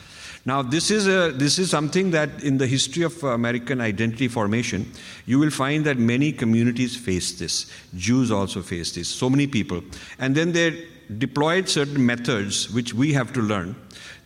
Now, 0.47 0.61
this 0.61 0.91
is, 0.91 1.07
a, 1.07 1.33
this 1.33 1.59
is 1.59 1.71
something 1.71 2.11
that 2.11 2.43
in 2.43 2.59
the 2.59 2.67
history 2.67 3.03
of 3.03 3.23
American 3.25 3.81
identity 3.81 4.29
formation, 4.29 4.93
you 5.25 5.39
will 5.39 5.51
find 5.51 5.85
that 5.87 5.97
many 5.97 6.33
communities 6.33 6.95
face 6.97 7.39
this. 7.39 7.71
Jews 7.97 8.31
also 8.31 8.61
face 8.61 8.93
this, 8.93 9.09
so 9.09 9.31
many 9.31 9.47
people. 9.47 9.83
And 10.19 10.35
then 10.35 10.53
they 10.53 10.87
deployed 11.17 11.69
certain 11.69 12.05
methods 12.05 12.71
which 12.71 12.93
we 12.93 13.13
have 13.15 13.33
to 13.33 13.41
learn 13.41 13.75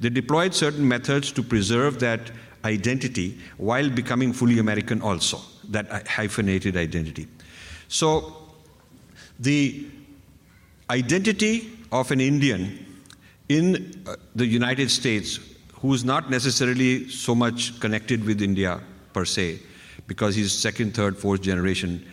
they 0.00 0.08
deployed 0.08 0.54
certain 0.54 0.86
methods 0.86 1.32
to 1.32 1.42
preserve 1.42 1.98
that 2.00 2.30
identity 2.64 3.38
while 3.56 3.88
becoming 3.88 4.32
fully 4.32 4.58
American 4.58 5.02
also, 5.02 5.40
that 5.70 6.06
hyphenated 6.06 6.76
identity. 6.76 7.26
So, 7.88 8.36
the 9.38 9.86
identity 10.90 11.70
of 11.90 12.10
an 12.10 12.20
Indian 12.20 12.84
in 13.48 14.02
uh, 14.06 14.16
the 14.34 14.46
United 14.46 14.90
States 14.90 15.40
who 15.80 15.94
is 15.94 16.04
not 16.04 16.30
necessarily 16.30 17.08
so 17.08 17.34
much 17.34 17.78
connected 17.80 18.24
with 18.24 18.42
India 18.42 18.80
per 19.12 19.24
se, 19.24 19.60
because 20.06 20.34
he's 20.34 20.52
second, 20.52 20.94
third, 20.94 21.16
fourth 21.16 21.42
generation, 21.42 22.04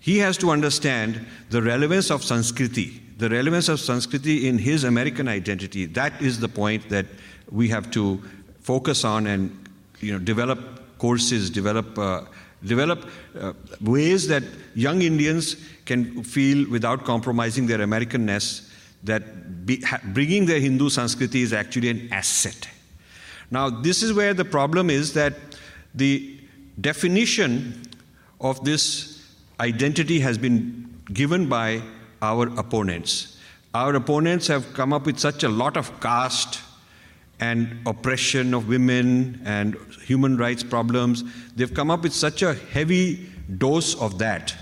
he 0.00 0.18
has 0.18 0.38
to 0.38 0.50
understand 0.50 1.26
the 1.50 1.60
relevance 1.60 2.10
of 2.10 2.22
Sanskriti, 2.22 3.00
the 3.18 3.28
relevance 3.28 3.68
of 3.68 3.78
Sanskriti 3.78 4.44
in 4.44 4.56
his 4.56 4.84
American 4.84 5.28
identity. 5.28 5.84
That 5.84 6.20
is 6.22 6.40
the 6.40 6.48
point 6.48 6.88
that 6.88 7.06
we 7.50 7.68
have 7.68 7.90
to 7.90 8.22
focus 8.60 9.04
on 9.04 9.26
and 9.26 9.68
you 10.00 10.12
know, 10.12 10.18
develop 10.18 10.98
courses, 10.98 11.50
develop, 11.50 11.98
uh, 11.98 12.22
develop 12.64 13.06
uh, 13.38 13.52
ways 13.82 14.26
that 14.28 14.42
young 14.74 15.02
Indians 15.02 15.56
can 15.84 16.22
feel 16.22 16.70
without 16.70 17.04
compromising 17.04 17.66
their 17.66 17.78
Americanness 17.78 18.70
that 19.04 19.66
be, 19.66 19.80
ha, 19.82 19.98
bringing 20.04 20.46
their 20.46 20.60
Hindu 20.60 20.88
Sanskriti 20.88 21.42
is 21.42 21.52
actually 21.52 21.88
an 21.90 22.08
asset. 22.12 22.68
Now, 23.50 23.68
this 23.68 24.02
is 24.02 24.12
where 24.12 24.34
the 24.34 24.44
problem 24.44 24.90
is 24.90 25.12
that 25.14 25.34
the 25.94 26.40
definition 26.80 27.82
of 28.40 28.64
this 28.64 29.24
identity 29.58 30.20
has 30.20 30.38
been 30.38 30.88
given 31.12 31.48
by 31.48 31.82
our 32.22 32.46
opponents. 32.58 33.38
Our 33.74 33.94
opponents 33.94 34.46
have 34.46 34.72
come 34.74 34.92
up 34.92 35.06
with 35.06 35.18
such 35.18 35.42
a 35.42 35.48
lot 35.48 35.76
of 35.76 36.00
caste 36.00 36.60
and 37.40 37.78
oppression 37.86 38.54
of 38.54 38.68
women 38.68 39.40
and 39.44 39.76
human 40.04 40.36
rights 40.36 40.62
problems. 40.62 41.24
They've 41.56 41.72
come 41.72 41.90
up 41.90 42.02
with 42.02 42.12
such 42.12 42.42
a 42.42 42.54
heavy 42.54 43.30
dose 43.58 43.94
of 43.94 44.18
that 44.18 44.54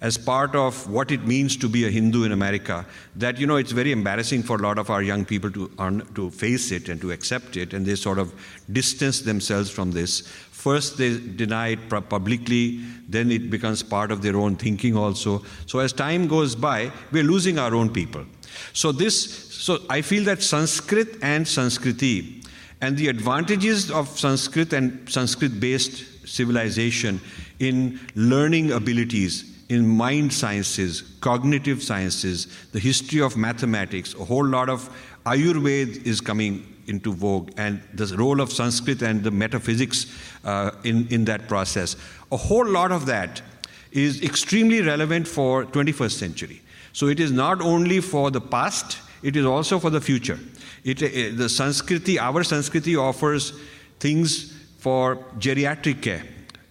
as 0.00 0.18
part 0.18 0.54
of 0.54 0.88
what 0.90 1.10
it 1.10 1.26
means 1.26 1.56
to 1.56 1.68
be 1.68 1.86
a 1.86 1.90
Hindu 1.90 2.24
in 2.24 2.32
America 2.32 2.84
that 3.16 3.38
you 3.38 3.46
know 3.46 3.56
it's 3.56 3.72
very 3.72 3.92
embarrassing 3.92 4.42
for 4.42 4.56
a 4.56 4.62
lot 4.62 4.78
of 4.78 4.90
our 4.90 5.02
young 5.02 5.24
people 5.24 5.50
to 5.50 5.68
to 6.14 6.30
face 6.30 6.70
it 6.70 6.88
and 6.88 7.00
to 7.00 7.12
accept 7.12 7.56
it 7.56 7.72
and 7.72 7.86
they 7.86 7.94
sort 7.94 8.18
of 8.18 8.34
distance 8.72 9.20
themselves 9.20 9.70
from 9.70 9.92
this. 9.92 10.20
First 10.50 10.98
they 10.98 11.18
deny 11.18 11.68
it 11.68 11.88
publicly 11.88 12.80
then 13.08 13.30
it 13.30 13.50
becomes 13.50 13.82
part 13.82 14.10
of 14.10 14.22
their 14.22 14.36
own 14.36 14.56
thinking 14.56 14.96
also. 14.96 15.42
So 15.66 15.78
as 15.78 15.92
time 15.92 16.28
goes 16.28 16.54
by 16.54 16.92
we're 17.12 17.24
losing 17.24 17.58
our 17.58 17.74
own 17.74 17.90
people. 17.90 18.24
So 18.72 18.92
this 18.92 19.46
so 19.54 19.78
I 19.88 20.02
feel 20.02 20.24
that 20.24 20.42
Sanskrit 20.42 21.18
and 21.22 21.46
Sanskriti 21.46 22.44
and 22.80 22.96
the 22.96 23.08
advantages 23.08 23.90
of 23.90 24.08
Sanskrit 24.18 24.72
and 24.72 25.08
Sanskrit 25.08 25.58
based 25.58 26.28
civilization 26.28 27.20
in 27.58 28.00
learning 28.14 28.72
abilities, 28.72 29.55
in 29.68 29.86
mind 29.86 30.32
sciences, 30.32 31.02
cognitive 31.20 31.82
sciences, 31.82 32.46
the 32.72 32.78
history 32.78 33.20
of 33.20 33.36
mathematics, 33.36 34.14
a 34.14 34.24
whole 34.24 34.46
lot 34.46 34.68
of 34.68 34.88
Ayurveda 35.26 36.06
is 36.06 36.20
coming 36.20 36.72
into 36.86 37.12
vogue, 37.12 37.50
and 37.56 37.82
the 37.94 38.06
role 38.16 38.40
of 38.40 38.52
Sanskrit 38.52 39.02
and 39.02 39.24
the 39.24 39.30
metaphysics 39.30 40.06
uh, 40.44 40.70
in, 40.84 41.08
in 41.08 41.24
that 41.24 41.48
process. 41.48 41.96
A 42.30 42.36
whole 42.36 42.66
lot 42.66 42.92
of 42.92 43.06
that 43.06 43.42
is 43.90 44.22
extremely 44.22 44.82
relevant 44.82 45.26
for 45.26 45.64
21st 45.64 46.12
century. 46.12 46.62
So 46.92 47.08
it 47.08 47.18
is 47.18 47.32
not 47.32 47.60
only 47.60 48.00
for 48.00 48.30
the 48.30 48.40
past, 48.40 48.98
it 49.22 49.36
is 49.36 49.44
also 49.44 49.78
for 49.78 49.90
the 49.90 50.00
future. 50.00 50.38
It, 50.84 51.02
eh, 51.02 51.30
the 51.34 51.48
Sanskriti, 51.48 52.18
our 52.18 52.42
Sanskriti 52.42 52.96
offers 53.00 53.52
things 53.98 54.52
for 54.78 55.16
geriatric 55.38 56.02
care. 56.02 56.22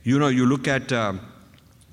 You 0.04 0.20
know, 0.20 0.28
you 0.30 0.46
look 0.46 0.68
at, 0.68 0.92
uh, 0.92 1.14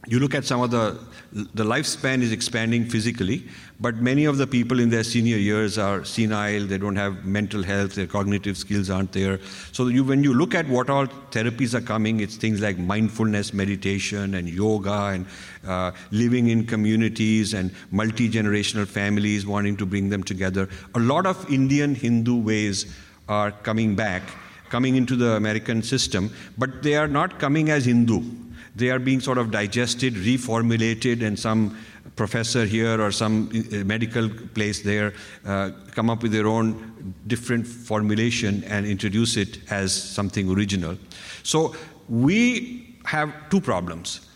you 0.08 0.18
look 0.18 0.34
at 0.34 0.44
some 0.44 0.60
of 0.60 0.72
the, 0.72 0.98
the 1.32 1.62
lifespan 1.62 2.22
is 2.22 2.32
expanding 2.32 2.88
physically, 2.88 3.44
but 3.78 3.96
many 3.96 4.24
of 4.24 4.36
the 4.36 4.46
people 4.48 4.80
in 4.80 4.90
their 4.90 5.04
senior 5.04 5.36
years 5.36 5.78
are 5.78 6.04
senile, 6.04 6.66
they 6.66 6.76
don't 6.76 6.96
have 6.96 7.24
mental 7.24 7.62
health, 7.62 7.94
their 7.94 8.08
cognitive 8.08 8.56
skills 8.56 8.90
aren't 8.90 9.12
there. 9.12 9.38
So 9.70 9.86
you, 9.86 10.02
when 10.02 10.24
you 10.24 10.34
look 10.34 10.56
at 10.56 10.66
what 10.68 10.90
all 10.90 11.06
therapies 11.06 11.74
are 11.74 11.80
coming, 11.80 12.18
it's 12.18 12.36
things 12.36 12.60
like 12.60 12.78
mindfulness 12.78 13.54
meditation 13.54 14.34
and 14.34 14.48
yoga 14.48 14.92
and 14.92 15.26
uh, 15.64 15.92
living 16.10 16.48
in 16.48 16.66
communities 16.66 17.54
and 17.54 17.72
multi 17.92 18.28
generational 18.28 18.88
families, 18.88 19.46
wanting 19.46 19.76
to 19.76 19.86
bring 19.86 20.08
them 20.08 20.24
together. 20.24 20.68
A 20.96 21.00
lot 21.00 21.26
of 21.26 21.48
Indian 21.48 21.94
Hindu 21.94 22.36
ways 22.36 22.92
are 23.28 23.52
coming 23.52 23.94
back, 23.94 24.22
coming 24.68 24.96
into 24.96 25.14
the 25.14 25.36
American 25.36 25.80
system, 25.80 26.32
but 26.58 26.82
they 26.82 26.96
are 26.96 27.08
not 27.08 27.38
coming 27.38 27.70
as 27.70 27.84
Hindu. 27.84 28.20
They 28.74 28.90
are 28.90 28.98
being 28.98 29.20
sort 29.20 29.38
of 29.38 29.50
digested, 29.50 30.14
reformulated, 30.14 31.22
and 31.22 31.38
some 31.38 31.76
professor 32.16 32.64
here 32.64 33.00
or 33.00 33.10
some 33.10 33.50
uh, 33.72 33.76
medical 33.84 34.28
place 34.28 34.82
there 34.82 35.14
uh, 35.46 35.70
come 35.92 36.10
up 36.10 36.22
with 36.22 36.32
their 36.32 36.46
own 36.46 37.14
different 37.26 37.66
formulation 37.66 38.64
and 38.64 38.86
introduce 38.86 39.36
it 39.36 39.58
as 39.70 39.92
something 39.92 40.50
original. 40.50 40.96
So 41.42 41.74
we 42.08 42.96
have 43.04 43.32
two 43.50 43.60
problems. 43.60 44.28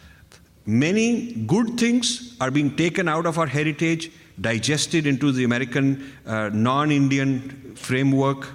Many 0.66 1.33
good 1.47 1.78
things 1.78 2.37
are 2.40 2.50
being 2.50 2.75
taken 2.76 3.09
out 3.09 3.26
of 3.26 3.38
our 3.38 3.47
heritage, 3.47 4.11
digested 4.40 5.07
into 5.07 5.33
the 5.33 5.45
American 5.45 6.12
uh, 6.26 6.50
non 6.52 6.90
Indian 6.90 7.75
framework, 7.76 8.49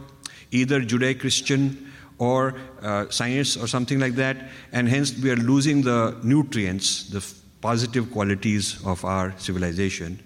either 0.51 0.81
Judeo 0.81 1.19
Christian 1.19 1.91
or 2.17 2.55
uh, 2.81 3.09
science 3.09 3.57
or 3.57 3.67
something 3.67 3.99
like 3.99 4.15
that, 4.15 4.37
and 4.71 4.87
hence 4.87 5.17
we 5.17 5.29
are 5.29 5.35
losing 5.35 5.81
the 5.81 6.17
nutrients, 6.23 7.09
the 7.09 7.17
f- 7.17 7.33
positive 7.61 8.11
qualities 8.11 8.83
of 8.85 9.05
our 9.05 9.33
civilization 9.37 10.19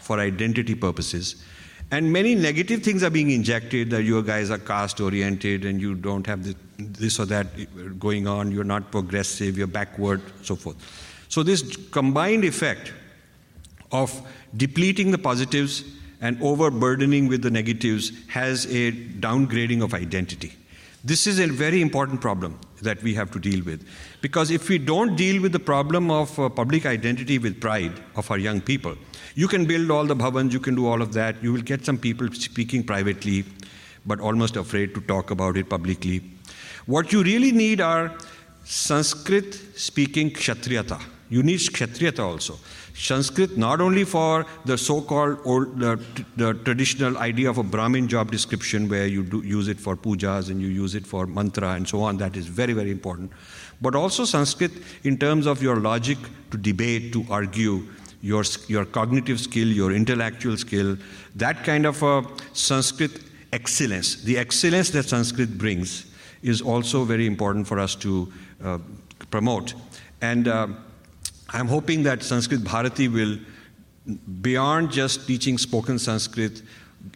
for 0.00 0.18
identity 0.18 0.74
purposes. 0.74 1.44
And 1.90 2.12
many 2.12 2.34
negative 2.34 2.82
things 2.82 3.02
are 3.02 3.10
being 3.10 3.30
injected 3.30 3.90
that 3.90 4.02
you 4.02 4.22
guys 4.22 4.50
are 4.50 4.58
caste 4.58 5.00
oriented 5.00 5.64
and 5.64 5.80
you 5.80 5.94
don't 5.94 6.26
have 6.26 6.54
this 6.78 7.18
or 7.18 7.24
that 7.26 7.98
going 7.98 8.26
on, 8.26 8.52
you're 8.52 8.64
not 8.64 8.90
progressive, 8.90 9.56
you're 9.56 9.66
backward, 9.66 10.20
so 10.42 10.54
forth. 10.54 10.76
So, 11.28 11.42
this 11.42 11.76
combined 11.90 12.44
effect 12.44 12.92
of 13.90 14.20
depleting 14.56 15.10
the 15.10 15.18
positives 15.18 15.84
and 16.20 16.40
overburdening 16.42 17.28
with 17.28 17.42
the 17.42 17.50
negatives 17.50 18.12
has 18.28 18.66
a 18.66 18.92
downgrading 18.92 19.82
of 19.82 19.94
identity. 19.94 20.52
This 21.08 21.26
is 21.26 21.38
a 21.38 21.46
very 21.46 21.80
important 21.80 22.20
problem 22.20 22.58
that 22.82 23.02
we 23.02 23.14
have 23.14 23.30
to 23.30 23.38
deal 23.38 23.64
with. 23.64 23.88
Because 24.20 24.50
if 24.50 24.68
we 24.68 24.76
don't 24.76 25.16
deal 25.16 25.40
with 25.40 25.52
the 25.52 25.58
problem 25.58 26.10
of 26.10 26.38
uh, 26.38 26.50
public 26.50 26.84
identity 26.84 27.38
with 27.38 27.62
pride 27.62 27.94
of 28.14 28.30
our 28.30 28.36
young 28.36 28.60
people, 28.60 28.94
you 29.34 29.48
can 29.48 29.64
build 29.64 29.90
all 29.90 30.04
the 30.04 30.14
bhavans, 30.14 30.52
you 30.52 30.60
can 30.60 30.74
do 30.74 30.86
all 30.86 31.00
of 31.00 31.14
that, 31.14 31.42
you 31.42 31.50
will 31.50 31.62
get 31.62 31.86
some 31.86 31.96
people 31.96 32.30
speaking 32.32 32.84
privately, 32.84 33.46
but 34.04 34.20
almost 34.20 34.56
afraid 34.56 34.94
to 34.96 35.00
talk 35.00 35.30
about 35.30 35.56
it 35.56 35.70
publicly. 35.70 36.20
What 36.84 37.10
you 37.10 37.22
really 37.22 37.52
need 37.52 37.80
are 37.80 38.12
Sanskrit 38.64 39.54
speaking 39.76 40.30
kshatriyata. 40.30 41.00
You 41.30 41.42
need 41.42 41.60
kshatriyata 41.60 42.22
also. 42.22 42.58
Sanskrit 42.98 43.56
not 43.56 43.80
only 43.80 44.02
for 44.02 44.44
the 44.64 44.76
so-called 44.76 45.38
old, 45.44 45.78
the, 45.78 46.02
the, 46.36 46.52
traditional 46.64 47.16
idea 47.18 47.48
of 47.48 47.56
a 47.56 47.62
Brahmin 47.62 48.08
job 48.08 48.32
description 48.32 48.88
where 48.88 49.06
you 49.06 49.22
do 49.22 49.40
use 49.44 49.68
it 49.68 49.78
for 49.78 49.96
pujas 49.96 50.50
and 50.50 50.60
you 50.60 50.66
use 50.66 50.96
it 50.96 51.06
for 51.06 51.24
mantra 51.24 51.70
and 51.74 51.88
so 51.88 52.02
on, 52.02 52.16
that 52.16 52.36
is 52.36 52.48
very, 52.48 52.72
very 52.72 52.90
important. 52.90 53.30
But 53.80 53.94
also 53.94 54.24
Sanskrit 54.24 54.72
in 55.04 55.16
terms 55.16 55.46
of 55.46 55.62
your 55.62 55.76
logic 55.76 56.18
to 56.50 56.58
debate, 56.58 57.12
to 57.12 57.24
argue, 57.30 57.86
your, 58.20 58.42
your 58.66 58.84
cognitive 58.84 59.38
skill, 59.38 59.68
your 59.68 59.92
intellectual 59.92 60.56
skill, 60.56 60.96
that 61.36 61.62
kind 61.62 61.86
of 61.86 62.02
a 62.02 62.24
Sanskrit 62.52 63.20
excellence, 63.52 64.16
the 64.22 64.36
excellence 64.36 64.90
that 64.90 65.04
Sanskrit 65.04 65.56
brings 65.56 66.06
is 66.42 66.60
also 66.60 67.04
very 67.04 67.26
important 67.26 67.68
for 67.68 67.78
us 67.78 67.94
to 67.94 68.32
uh, 68.64 68.78
promote. 69.30 69.74
And 70.20 70.48
uh, 70.48 70.66
I'm 71.50 71.66
hoping 71.66 72.02
that 72.02 72.22
Sanskrit 72.22 72.62
Bharati 72.62 73.08
will, 73.08 73.38
beyond 74.42 74.90
just 74.90 75.26
teaching 75.26 75.56
spoken 75.58 75.98
Sanskrit 75.98 76.62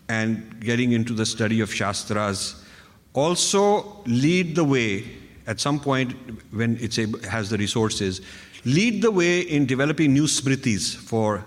and 0.08 0.60
getting 0.60 0.92
into 0.92 1.12
the 1.12 1.26
study 1.26 1.60
of 1.60 1.72
Shastras, 1.72 2.64
also 3.12 4.02
lead 4.06 4.56
the 4.56 4.64
way 4.64 5.04
at 5.46 5.60
some 5.60 5.78
point 5.78 6.14
when 6.52 6.78
it 6.80 6.94
has 7.24 7.50
the 7.50 7.58
resources, 7.58 8.20
lead 8.64 9.02
the 9.02 9.10
way 9.10 9.40
in 9.40 9.66
developing 9.66 10.12
new 10.12 10.24
smritis 10.24 10.94
for 10.94 11.44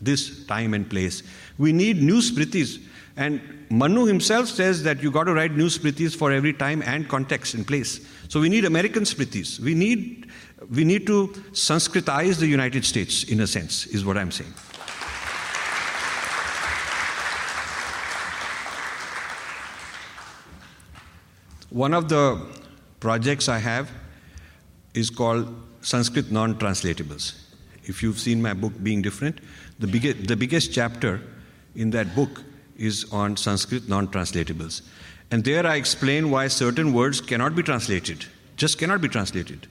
this 0.00 0.46
time 0.46 0.74
and 0.74 0.88
place. 0.88 1.22
We 1.58 1.72
need 1.72 2.02
new 2.02 2.20
smritis. 2.20 2.80
And 3.16 3.40
Manu 3.70 4.06
himself 4.06 4.48
says 4.48 4.82
that 4.84 5.02
you've 5.02 5.12
got 5.12 5.24
to 5.24 5.34
write 5.34 5.52
new 5.52 5.66
smritis 5.66 6.16
for 6.16 6.32
every 6.32 6.52
time 6.52 6.82
and 6.82 7.08
context 7.08 7.54
and 7.54 7.66
place. 7.66 8.00
So 8.32 8.40
we 8.40 8.48
need 8.48 8.64
American 8.64 9.02
smritis. 9.02 9.60
We 9.60 9.74
need 9.74 10.26
we 10.70 10.84
need 10.84 11.06
to 11.06 11.28
Sanskritize 11.52 12.38
the 12.38 12.46
United 12.46 12.86
States, 12.86 13.24
in 13.24 13.40
a 13.40 13.46
sense, 13.46 13.84
is 13.88 14.06
what 14.06 14.16
I'm 14.16 14.30
saying. 14.30 14.54
One 21.68 21.92
of 21.92 22.08
the 22.08 22.40
projects 23.00 23.50
I 23.50 23.58
have 23.58 23.90
is 24.94 25.10
called 25.10 25.54
Sanskrit 25.82 26.32
Non 26.32 26.54
Translatables. 26.54 27.34
If 27.84 28.02
you've 28.02 28.18
seen 28.18 28.40
my 28.40 28.54
book 28.54 28.72
Being 28.82 29.02
Different, 29.02 29.42
the, 29.78 29.86
big, 29.86 30.26
the 30.26 30.36
biggest 30.36 30.72
chapter 30.72 31.20
in 31.76 31.90
that 31.90 32.14
book 32.14 32.42
is 32.78 33.04
on 33.12 33.36
Sanskrit 33.36 33.88
non 33.90 34.08
translatables. 34.08 34.80
And 35.32 35.42
there 35.42 35.66
I 35.66 35.76
explain 35.76 36.30
why 36.30 36.48
certain 36.48 36.92
words 36.92 37.20
cannot 37.20 37.56
be 37.56 37.62
translated, 37.62 38.26
just 38.56 38.78
cannot 38.78 39.00
be 39.00 39.08
translated. 39.08 39.66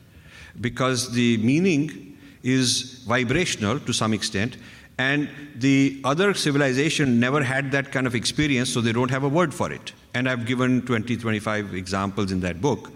Because 0.60 1.12
the 1.12 1.38
meaning 1.38 2.18
is 2.42 3.04
vibrational 3.06 3.78
to 3.80 3.92
some 3.92 4.12
extent 4.12 4.56
and 4.98 5.28
the 5.56 6.00
other 6.04 6.34
civilization 6.34 7.18
never 7.18 7.42
had 7.42 7.70
that 7.72 7.92
kind 7.92 8.06
of 8.06 8.14
experience 8.14 8.70
so 8.70 8.80
they 8.80 8.92
don't 8.92 9.10
have 9.10 9.22
a 9.22 9.28
word 9.28 9.54
for 9.54 9.72
it. 9.72 9.92
And 10.14 10.28
i've 10.28 10.44
given 10.44 10.82
20 10.82 11.16
25 11.16 11.74
examples 11.74 12.32
in 12.32 12.40
that 12.40 12.60
book. 12.60 12.90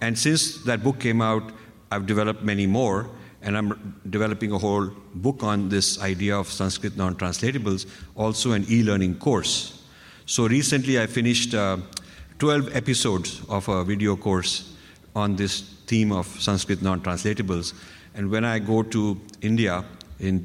And 0.00 0.18
since 0.18 0.62
that 0.64 0.82
book 0.82 0.98
came 1.00 1.20
out 1.20 1.52
i've 1.90 2.06
developed 2.06 2.42
many 2.42 2.66
more 2.66 3.10
and 3.42 3.56
i'm 3.56 4.00
developing 4.10 4.52
a 4.52 4.58
whole 4.58 4.86
book 5.14 5.42
on 5.42 5.68
this 5.68 6.00
idea 6.00 6.38
of 6.38 6.48
sanskrit 6.48 6.96
non-translatables 6.96 7.86
also 8.14 8.52
an 8.52 8.64
e-learning 8.70 9.18
course. 9.18 9.82
So 10.24 10.48
recently 10.48 10.98
i 10.98 11.06
finished 11.06 11.54
uh, 11.54 11.76
12 12.38 12.76
episodes 12.76 13.40
of 13.48 13.66
a 13.68 13.82
video 13.82 14.14
course 14.14 14.74
on 15.14 15.36
this 15.36 15.60
theme 15.86 16.12
of 16.12 16.26
Sanskrit 16.40 16.82
non 16.82 17.00
translatables. 17.00 17.72
And 18.14 18.30
when 18.30 18.44
I 18.44 18.58
go 18.58 18.82
to 18.82 19.18
India 19.40 19.84
in 20.20 20.44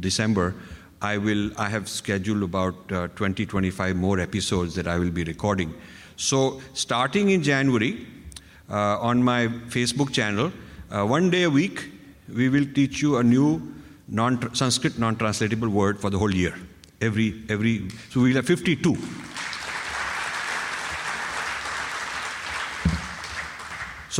December, 0.00 0.54
I 1.00 1.16
will 1.16 1.50
I 1.58 1.68
have 1.70 1.88
scheduled 1.88 2.42
about 2.42 2.92
uh, 2.92 3.08
20 3.08 3.46
25 3.46 3.96
more 3.96 4.20
episodes 4.20 4.74
that 4.74 4.86
I 4.86 4.98
will 4.98 5.10
be 5.10 5.24
recording. 5.24 5.72
So 6.16 6.60
starting 6.74 7.30
in 7.30 7.42
January 7.42 8.06
uh, 8.68 8.98
on 8.98 9.22
my 9.22 9.48
Facebook 9.68 10.12
channel, 10.12 10.52
uh, 10.90 11.06
one 11.06 11.30
day 11.30 11.44
a 11.44 11.50
week 11.50 11.90
we 12.34 12.50
will 12.50 12.66
teach 12.74 13.00
you 13.00 13.16
a 13.16 13.24
new 13.24 13.74
non 14.08 14.54
Sanskrit 14.54 14.98
non 14.98 15.16
translatable 15.16 15.70
word 15.70 15.98
for 15.98 16.10
the 16.10 16.18
whole 16.18 16.34
year. 16.34 16.54
Every 17.00 17.42
every 17.48 17.88
so 18.10 18.20
we'll 18.20 18.36
have 18.36 18.46
52. 18.46 19.29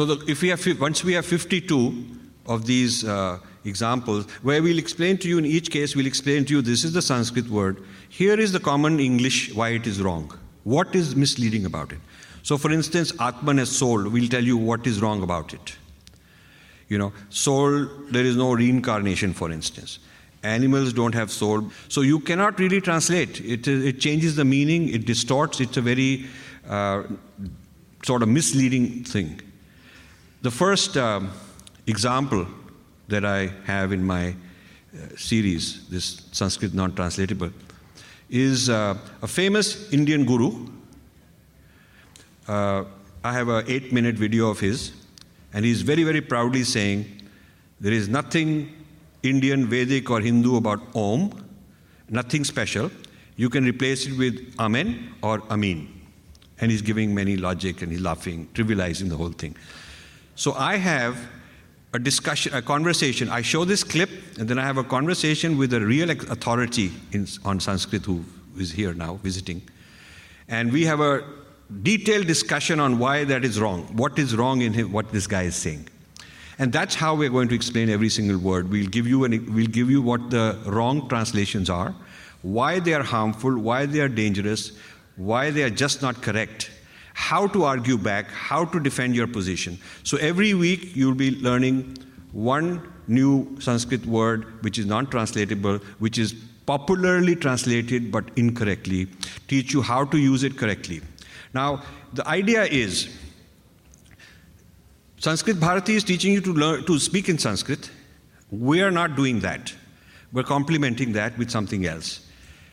So 0.00 0.06
the, 0.06 0.30
if 0.32 0.40
we 0.40 0.48
have, 0.48 0.80
once 0.80 1.04
we 1.04 1.12
have 1.12 1.26
52 1.26 2.06
of 2.46 2.64
these 2.64 3.04
uh, 3.04 3.38
examples, 3.66 4.24
where 4.40 4.62
we'll 4.62 4.78
explain 4.78 5.18
to 5.18 5.28
you 5.28 5.36
in 5.36 5.44
each 5.44 5.70
case, 5.70 5.94
we'll 5.94 6.06
explain 6.06 6.46
to 6.46 6.54
you 6.54 6.62
this 6.62 6.84
is 6.84 6.94
the 6.94 7.02
Sanskrit 7.02 7.50
word. 7.50 7.84
Here 8.08 8.40
is 8.40 8.50
the 8.50 8.60
common 8.60 8.98
English 8.98 9.54
why 9.54 9.72
it 9.72 9.86
is 9.86 10.00
wrong. 10.00 10.32
What 10.64 10.94
is 10.94 11.14
misleading 11.14 11.66
about 11.66 11.92
it? 11.92 11.98
So, 12.42 12.56
for 12.56 12.72
instance, 12.72 13.12
Atman 13.20 13.58
as 13.58 13.76
soul, 13.76 14.08
we'll 14.08 14.30
tell 14.30 14.42
you 14.42 14.56
what 14.56 14.86
is 14.86 15.02
wrong 15.02 15.22
about 15.22 15.52
it. 15.52 15.76
You 16.88 16.96
know, 16.96 17.12
soul, 17.28 17.84
there 18.10 18.24
is 18.24 18.36
no 18.36 18.54
reincarnation, 18.54 19.34
for 19.34 19.50
instance. 19.50 19.98
Animals 20.42 20.94
don't 20.94 21.14
have 21.14 21.30
soul. 21.30 21.70
So, 21.90 22.00
you 22.00 22.20
cannot 22.20 22.58
really 22.58 22.80
translate. 22.80 23.38
It, 23.42 23.68
it 23.68 24.00
changes 24.00 24.34
the 24.34 24.46
meaning, 24.46 24.88
it 24.88 25.04
distorts, 25.04 25.60
it's 25.60 25.76
a 25.76 25.82
very 25.82 26.24
uh, 26.66 27.02
sort 28.02 28.22
of 28.22 28.30
misleading 28.30 29.04
thing. 29.04 29.42
The 30.42 30.50
first 30.50 30.96
um, 30.96 31.30
example 31.86 32.46
that 33.08 33.26
I 33.26 33.52
have 33.66 33.92
in 33.92 34.02
my 34.02 34.28
uh, 34.28 35.14
series, 35.14 35.86
this 35.88 36.22
Sanskrit 36.32 36.72
non 36.72 36.94
translatable, 36.94 37.50
is 38.30 38.70
uh, 38.70 38.96
a 39.20 39.26
famous 39.26 39.92
Indian 39.92 40.24
guru. 40.24 40.66
Uh, 42.48 42.84
I 43.22 43.34
have 43.34 43.48
an 43.48 43.66
eight 43.68 43.92
minute 43.92 44.14
video 44.14 44.48
of 44.48 44.60
his, 44.60 44.92
and 45.52 45.62
he's 45.62 45.82
very, 45.82 46.04
very 46.04 46.22
proudly 46.22 46.64
saying, 46.64 47.04
There 47.78 47.92
is 47.92 48.08
nothing 48.08 48.72
Indian, 49.22 49.66
Vedic, 49.66 50.08
or 50.08 50.20
Hindu 50.20 50.56
about 50.56 50.80
Om, 50.94 51.32
nothing 52.08 52.44
special. 52.44 52.90
You 53.36 53.50
can 53.50 53.66
replace 53.66 54.06
it 54.06 54.16
with 54.16 54.54
Amen 54.58 55.12
or 55.22 55.42
Amin. 55.50 56.00
And 56.62 56.70
he's 56.70 56.82
giving 56.82 57.14
many 57.14 57.36
logic 57.36 57.82
and 57.82 57.92
he's 57.92 58.00
laughing, 58.00 58.48
trivializing 58.54 59.10
the 59.10 59.18
whole 59.18 59.32
thing. 59.32 59.54
So 60.40 60.54
I 60.54 60.76
have 60.76 61.18
a 61.92 61.98
discussion, 61.98 62.54
a 62.54 62.62
conversation. 62.62 63.28
I 63.28 63.42
show 63.42 63.66
this 63.66 63.84
clip, 63.84 64.08
and 64.38 64.48
then 64.48 64.58
I 64.58 64.64
have 64.64 64.78
a 64.78 64.84
conversation 64.84 65.58
with 65.58 65.74
a 65.74 65.80
real 65.80 66.08
authority 66.08 66.92
in, 67.12 67.26
on 67.44 67.60
Sanskrit 67.60 68.06
who 68.06 68.24
is 68.58 68.72
here 68.72 68.94
now 68.94 69.16
visiting. 69.16 69.60
And 70.48 70.72
we 70.72 70.86
have 70.86 71.00
a 71.00 71.24
detailed 71.82 72.26
discussion 72.26 72.80
on 72.80 72.98
why 72.98 73.24
that 73.24 73.44
is 73.44 73.60
wrong, 73.60 73.82
what 73.94 74.18
is 74.18 74.34
wrong 74.34 74.62
in 74.62 74.72
him, 74.72 74.92
what 74.92 75.12
this 75.12 75.26
guy 75.26 75.42
is 75.42 75.56
saying. 75.56 75.86
And 76.58 76.72
that's 76.72 76.94
how 76.94 77.14
we're 77.14 77.28
going 77.28 77.48
to 77.48 77.54
explain 77.54 77.90
every 77.90 78.08
single 78.08 78.38
word. 78.38 78.70
We'll 78.70 78.88
give 78.88 79.06
you, 79.06 79.24
an, 79.24 79.54
we'll 79.54 79.66
give 79.66 79.90
you 79.90 80.00
what 80.00 80.30
the 80.30 80.58
wrong 80.64 81.06
translations 81.10 81.68
are, 81.68 81.94
why 82.40 82.80
they 82.80 82.94
are 82.94 83.02
harmful, 83.02 83.58
why 83.58 83.84
they 83.84 84.00
are 84.00 84.08
dangerous, 84.08 84.72
why 85.16 85.50
they 85.50 85.64
are 85.64 85.68
just 85.68 86.00
not 86.00 86.22
correct, 86.22 86.70
how 87.20 87.46
to 87.46 87.64
argue 87.64 87.98
back, 87.98 88.30
how 88.30 88.64
to 88.64 88.80
defend 88.80 89.14
your 89.14 89.26
position. 89.26 89.78
So 90.04 90.16
every 90.16 90.54
week 90.54 90.96
you'll 90.96 91.14
be 91.14 91.30
learning 91.42 91.98
one 92.32 92.80
new 93.08 93.60
Sanskrit 93.60 94.06
word 94.06 94.46
which 94.64 94.78
is 94.78 94.86
non 94.86 95.06
translatable, 95.06 95.78
which 95.98 96.18
is 96.18 96.34
popularly 96.64 97.36
translated 97.36 98.10
but 98.10 98.24
incorrectly, 98.36 99.06
teach 99.48 99.74
you 99.74 99.82
how 99.82 100.04
to 100.04 100.18
use 100.18 100.44
it 100.44 100.56
correctly. 100.56 101.02
Now, 101.52 101.82
the 102.14 102.26
idea 102.26 102.64
is 102.64 103.08
Sanskrit 105.18 105.60
Bharati 105.60 105.96
is 105.96 106.04
teaching 106.04 106.32
you 106.32 106.40
to 106.40 106.54
learn 106.54 106.84
to 106.86 106.98
speak 106.98 107.28
in 107.28 107.38
Sanskrit. 107.38 107.90
We 108.50 108.80
are 108.80 108.90
not 108.90 109.14
doing 109.14 109.40
that. 109.40 109.74
We're 110.32 110.44
complementing 110.44 111.12
that 111.12 111.36
with 111.36 111.50
something 111.50 111.84
else. 111.84 112.26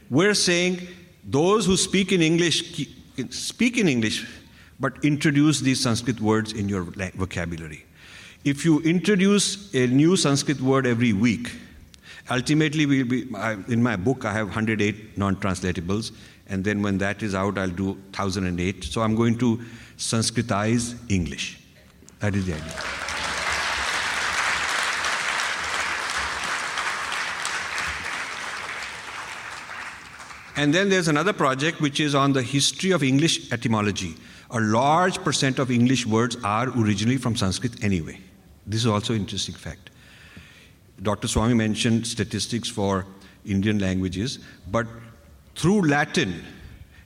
We're 0.10 0.36
saying 0.36 0.88
those 1.26 1.66
who 1.66 1.76
speak 1.76 2.14
in 2.14 2.22
English 2.22 2.88
speak 3.30 3.78
in 3.78 3.88
English, 3.88 4.26
but 4.80 4.94
introduce 5.04 5.60
these 5.60 5.80
Sanskrit 5.80 6.20
words 6.22 6.54
in 6.54 6.70
your 6.70 6.84
vocabulary. 6.84 7.86
If 8.44 8.64
you 8.64 8.80
introduce 8.82 9.74
a 9.74 9.88
new 9.88 10.16
Sanskrit 10.16 10.62
word 10.62 10.86
every 10.86 11.14
week, 11.14 11.52
ultimately 12.30 12.86
we'll 12.86 13.06
be, 13.06 13.24
in 13.68 13.82
my 13.82 13.96
book 13.96 14.24
I 14.26 14.34
have 14.34 14.48
108 14.48 15.18
non-translatables, 15.18 16.12
and 16.48 16.64
then 16.64 16.82
when 16.82 16.98
that 17.00 17.24
is 17.24 17.36
out 17.36 17.58
I'll 17.58 17.70
do 17.70 17.94
1008. 18.16 18.84
So 18.84 19.02
I'm 19.02 19.16
going 19.16 19.38
to 19.40 19.60
Sanskritize 19.98 20.96
English. 21.10 21.60
That 22.20 22.36
is 22.36 22.46
the 22.46 22.54
idea. 22.54 23.07
And 30.58 30.74
then 30.74 30.90
there's 30.90 31.08
another 31.08 31.34
project 31.34 31.80
which 31.80 32.00
is 32.00 32.16
on 32.16 32.34
the 32.34 32.42
history 32.42 32.92
of 32.92 33.04
English 33.04 33.52
etymology. 33.52 34.16
A 34.50 34.60
large 34.60 35.24
percent 35.24 35.60
of 35.60 35.70
English 35.70 36.06
words 36.06 36.36
are 36.44 36.70
originally 36.70 37.18
from 37.18 37.36
Sanskrit 37.36 37.84
anyway. 37.84 38.20
This 38.66 38.82
is 38.82 38.88
also 38.88 39.14
an 39.14 39.20
interesting 39.20 39.54
fact. 39.56 39.92
Dr. 41.04 41.28
Swami 41.28 41.54
mentioned 41.54 42.08
statistics 42.08 42.68
for 42.68 43.06
Indian 43.46 43.78
languages, 43.78 44.40
but 44.72 44.88
through 45.56 45.88
Latin, 45.88 46.44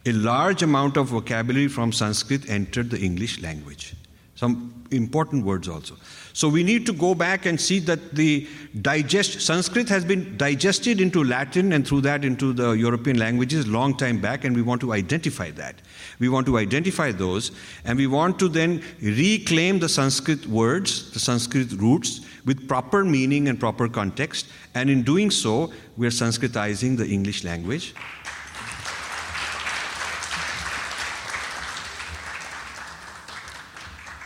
a 0.06 0.14
large 0.14 0.64
amount 0.64 0.96
of 0.96 1.08
vocabulary 1.08 1.68
from 1.68 1.92
Sanskrit 1.92 2.50
entered 2.50 2.90
the 2.90 3.00
English 3.00 3.42
language 3.42 3.94
some 4.42 4.74
important 4.90 5.46
words 5.46 5.68
also. 5.68 5.96
So 6.34 6.48
we 6.48 6.64
need 6.64 6.86
to 6.86 6.94
go 6.94 7.14
back 7.14 7.46
and 7.46 7.60
see 7.60 7.80
that 7.80 8.16
the 8.16 8.48
digest 8.82 9.42
Sanskrit 9.42 9.90
has 9.90 10.06
been 10.06 10.38
digested 10.38 11.02
into 11.02 11.24
Latin 11.24 11.74
and 11.74 11.88
through 11.88 12.02
that 12.02 12.24
into 12.24 12.54
the 12.54 12.72
European 12.72 13.18
languages 13.18 13.68
long 13.68 13.96
time 13.98 14.22
back, 14.22 14.46
and 14.46 14.56
we 14.56 14.62
want 14.62 14.82
to 14.82 14.94
identify 14.94 15.52
that. 15.52 15.76
We 16.20 16.30
want 16.30 16.46
to 16.48 16.58
identify 16.58 17.12
those, 17.12 17.52
and 17.84 17.98
we 17.98 18.08
want 18.08 18.40
to 18.40 18.48
then 18.48 18.82
reclaim 19.02 19.80
the 19.80 19.90
Sanskrit 19.90 20.46
words, 20.48 21.12
the 21.12 21.20
Sanskrit 21.20 21.74
roots, 21.74 22.22
with 22.46 22.68
proper 22.68 23.04
meaning 23.04 23.48
and 23.48 23.60
proper 23.60 23.88
context. 23.88 24.48
And 24.74 24.90
in 24.90 25.04
doing 25.04 25.32
so, 25.32 25.72
we 25.98 26.08
are 26.08 26.12
Sanskritizing 26.12 26.98
the 26.98 27.08
English 27.08 27.44
language. 27.44 27.94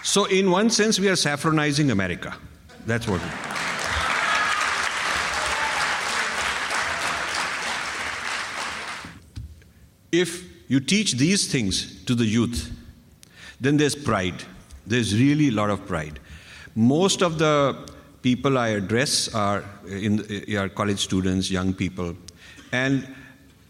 So, 0.06 0.26
in 0.26 0.52
one 0.52 0.70
sense, 0.70 1.00
we 1.00 1.10
are 1.10 1.15
saffronizing 1.15 1.89
America. 1.89 2.38
That's 2.86 3.08
what 3.08 3.20
If 10.12 10.44
you 10.68 10.80
teach 10.80 11.13
these 11.13 11.52
things 11.52 12.04
to 12.06 12.13
the 12.13 12.24
youth, 12.24 12.72
then 13.60 13.78
there's 13.78 13.96
pride. 13.96 14.44
There's 14.86 15.20
really 15.20 15.48
a 15.48 15.54
lot 15.54 15.72
of 15.72 15.88
pride. 15.88 16.20
Most 16.76 17.24
of 17.24 17.39
the 17.39 17.76
people 18.22 18.60
I 18.60 18.70
address 18.70 19.34
are, 19.34 19.63
in, 19.88 20.24
are 20.56 20.70
college 20.70 21.00
students, 21.00 21.50
young 21.50 21.74
people. 21.74 22.15
And 22.72 23.08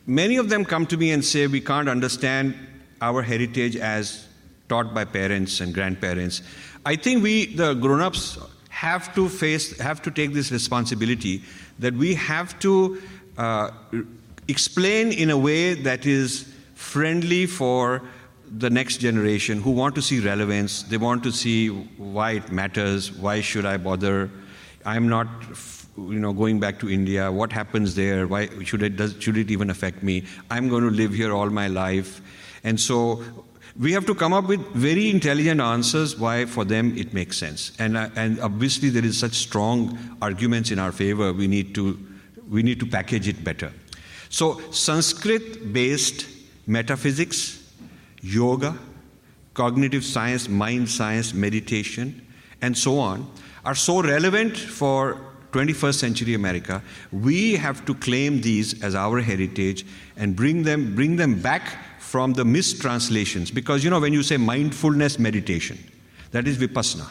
many 0.05 0.35
of 0.35 0.49
them 0.49 0.65
come 0.65 0.85
to 0.87 0.97
me 0.97 1.11
and 1.13 1.23
say, 1.23 1.47
We 1.47 1.61
can't 1.61 1.87
understand 1.87 2.55
our 3.01 3.21
heritage 3.21 3.77
as 3.77 4.27
taught 4.69 4.93
by 4.93 5.05
parents 5.05 5.59
and 5.61 5.73
grandparents. 5.73 6.41
I 6.85 6.95
think 6.95 7.23
we, 7.23 7.55
the 7.55 7.73
grown 7.73 8.01
ups, 8.01 8.37
have 8.69 9.15
to 9.15 9.29
face, 9.29 9.77
have 9.79 10.01
to 10.01 10.11
take 10.11 10.33
this 10.33 10.51
responsibility 10.51 11.43
that 11.79 11.93
we 11.93 12.13
have 12.15 12.59
to 12.59 13.01
uh, 13.37 13.71
explain 14.47 15.11
in 15.11 15.29
a 15.29 15.37
way 15.37 15.73
that 15.73 16.05
is 16.05 16.53
friendly 16.75 17.45
for 17.45 18.01
the 18.57 18.69
next 18.69 18.97
generation 18.97 19.61
who 19.61 19.71
want 19.71 19.95
to 19.95 20.01
see 20.01 20.19
relevance. 20.19 20.83
They 20.83 20.97
want 20.97 21.23
to 21.23 21.31
see 21.31 21.69
why 21.69 22.31
it 22.31 22.51
matters. 22.51 23.11
Why 23.11 23.41
should 23.41 23.65
I 23.65 23.77
bother? 23.77 24.29
I'm 24.85 25.07
not, 25.09 25.27
you 25.97 26.19
know, 26.19 26.31
going 26.31 26.59
back 26.59 26.79
to 26.79 26.89
India. 26.89 27.31
What 27.31 27.51
happens 27.51 27.95
there? 27.95 28.27
Why 28.27 28.47
should 28.63 28.83
it? 28.83 28.97
Does, 28.97 29.15
should 29.19 29.37
it 29.37 29.49
even 29.49 29.69
affect 29.69 30.03
me? 30.03 30.25
I'm 30.51 30.69
going 30.69 30.83
to 30.83 30.91
live 30.91 31.13
here 31.13 31.33
all 31.33 31.49
my 31.49 31.67
life, 31.67 32.21
and 32.63 32.79
so 32.79 33.23
we 33.77 33.91
have 33.91 34.05
to 34.05 34.15
come 34.15 34.31
up 34.31 34.47
with 34.47 34.61
very 34.73 35.09
intelligent 35.09 35.59
answers 35.59 36.17
why 36.17 36.45
for 36.45 36.63
them 36.63 36.97
it 36.97 37.13
makes 37.13 37.37
sense. 37.37 37.73
And, 37.77 37.97
uh, 37.97 38.09
and 38.15 38.39
obviously 38.39 38.89
there 38.89 39.03
is 39.03 39.17
such 39.17 39.33
strong 39.33 40.17
arguments 40.21 40.71
in 40.71 40.79
our 40.79 40.91
favor 40.91 41.33
we 41.33 41.47
need 41.47 41.75
to 41.75 41.99
we 42.49 42.61
need 42.61 42.79
to 42.79 42.85
package 42.85 43.27
it 43.27 43.43
better. 43.43 43.73
So 44.29 44.61
sanskrit 44.71 45.73
based 45.73 46.27
metaphysics 46.67 47.61
yoga 48.21 48.77
cognitive 49.53 50.03
science 50.03 50.47
mind 50.49 50.89
science 50.89 51.33
meditation 51.33 52.25
and 52.61 52.77
so 52.77 52.97
on 52.97 53.29
are 53.63 53.75
so 53.75 54.01
relevant 54.01 54.57
for 54.57 55.19
21st 55.51 55.95
century 55.95 56.33
america 56.33 56.81
we 57.11 57.55
have 57.55 57.85
to 57.85 57.93
claim 57.95 58.41
these 58.41 58.81
as 58.83 58.95
our 58.95 59.21
heritage 59.21 59.85
and 60.17 60.35
bring 60.35 60.63
them 60.63 60.95
bring 60.95 61.15
them 61.15 61.39
back 61.39 61.77
from 62.15 62.31
the 62.31 62.45
mistranslations. 62.45 63.51
Because, 63.51 63.83
you 63.83 63.89
know, 63.89 63.99
when 63.99 64.13
you 64.13 64.23
say 64.23 64.37
mindfulness 64.37 65.19
meditation, 65.19 65.77
that 66.31 66.47
is 66.47 66.57
vipassana. 66.57 67.05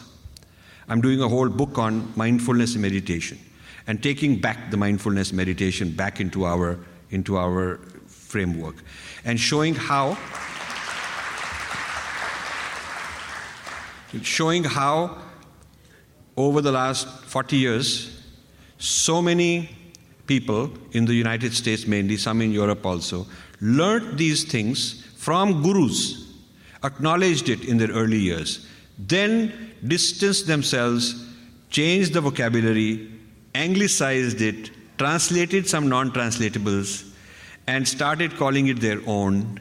I'm 0.89 0.99
doing 0.99 1.21
a 1.21 1.27
whole 1.27 1.47
book 1.47 1.77
on 1.77 2.11
mindfulness 2.15 2.73
and 2.73 2.81
meditation 2.81 3.37
and 3.85 4.01
taking 4.01 4.41
back 4.41 4.71
the 4.71 4.77
mindfulness 4.77 5.31
meditation 5.31 5.91
back 5.91 6.19
into 6.19 6.43
our, 6.43 6.79
into 7.11 7.37
our 7.37 7.77
framework 8.07 8.77
and 9.25 9.39
showing 9.39 9.75
how 9.75 10.17
showing 14.23 14.63
how 14.63 15.19
over 16.35 16.61
the 16.61 16.71
last 16.71 17.07
40 17.25 17.57
years 17.57 18.23
so 18.79 19.21
many 19.21 19.69
people 20.25 20.71
in 20.93 21.05
the 21.05 21.13
United 21.13 21.53
States 21.53 21.85
mainly 21.85 22.17
some 22.17 22.41
in 22.41 22.51
Europe 22.51 22.83
also 22.83 23.27
learnt 23.61 24.17
these 24.17 24.43
things 24.43 25.03
from 25.17 25.61
gurus, 25.61 26.33
acknowledged 26.83 27.49
it 27.49 27.65
in 27.65 27.77
their 27.77 27.89
early 27.89 28.19
years, 28.19 28.67
then 28.97 29.73
distanced 29.85 30.47
themselves, 30.47 31.25
changed 31.69 32.13
the 32.13 32.21
vocabulary, 32.21 33.11
anglicized 33.53 34.41
it, 34.41 34.71
translated 34.97 35.67
some 35.67 35.89
non 35.89 36.11
translatables, 36.11 37.11
and 37.67 37.87
started 37.87 38.35
calling 38.35 38.67
it 38.67 38.79
their 38.79 39.01
own. 39.07 39.59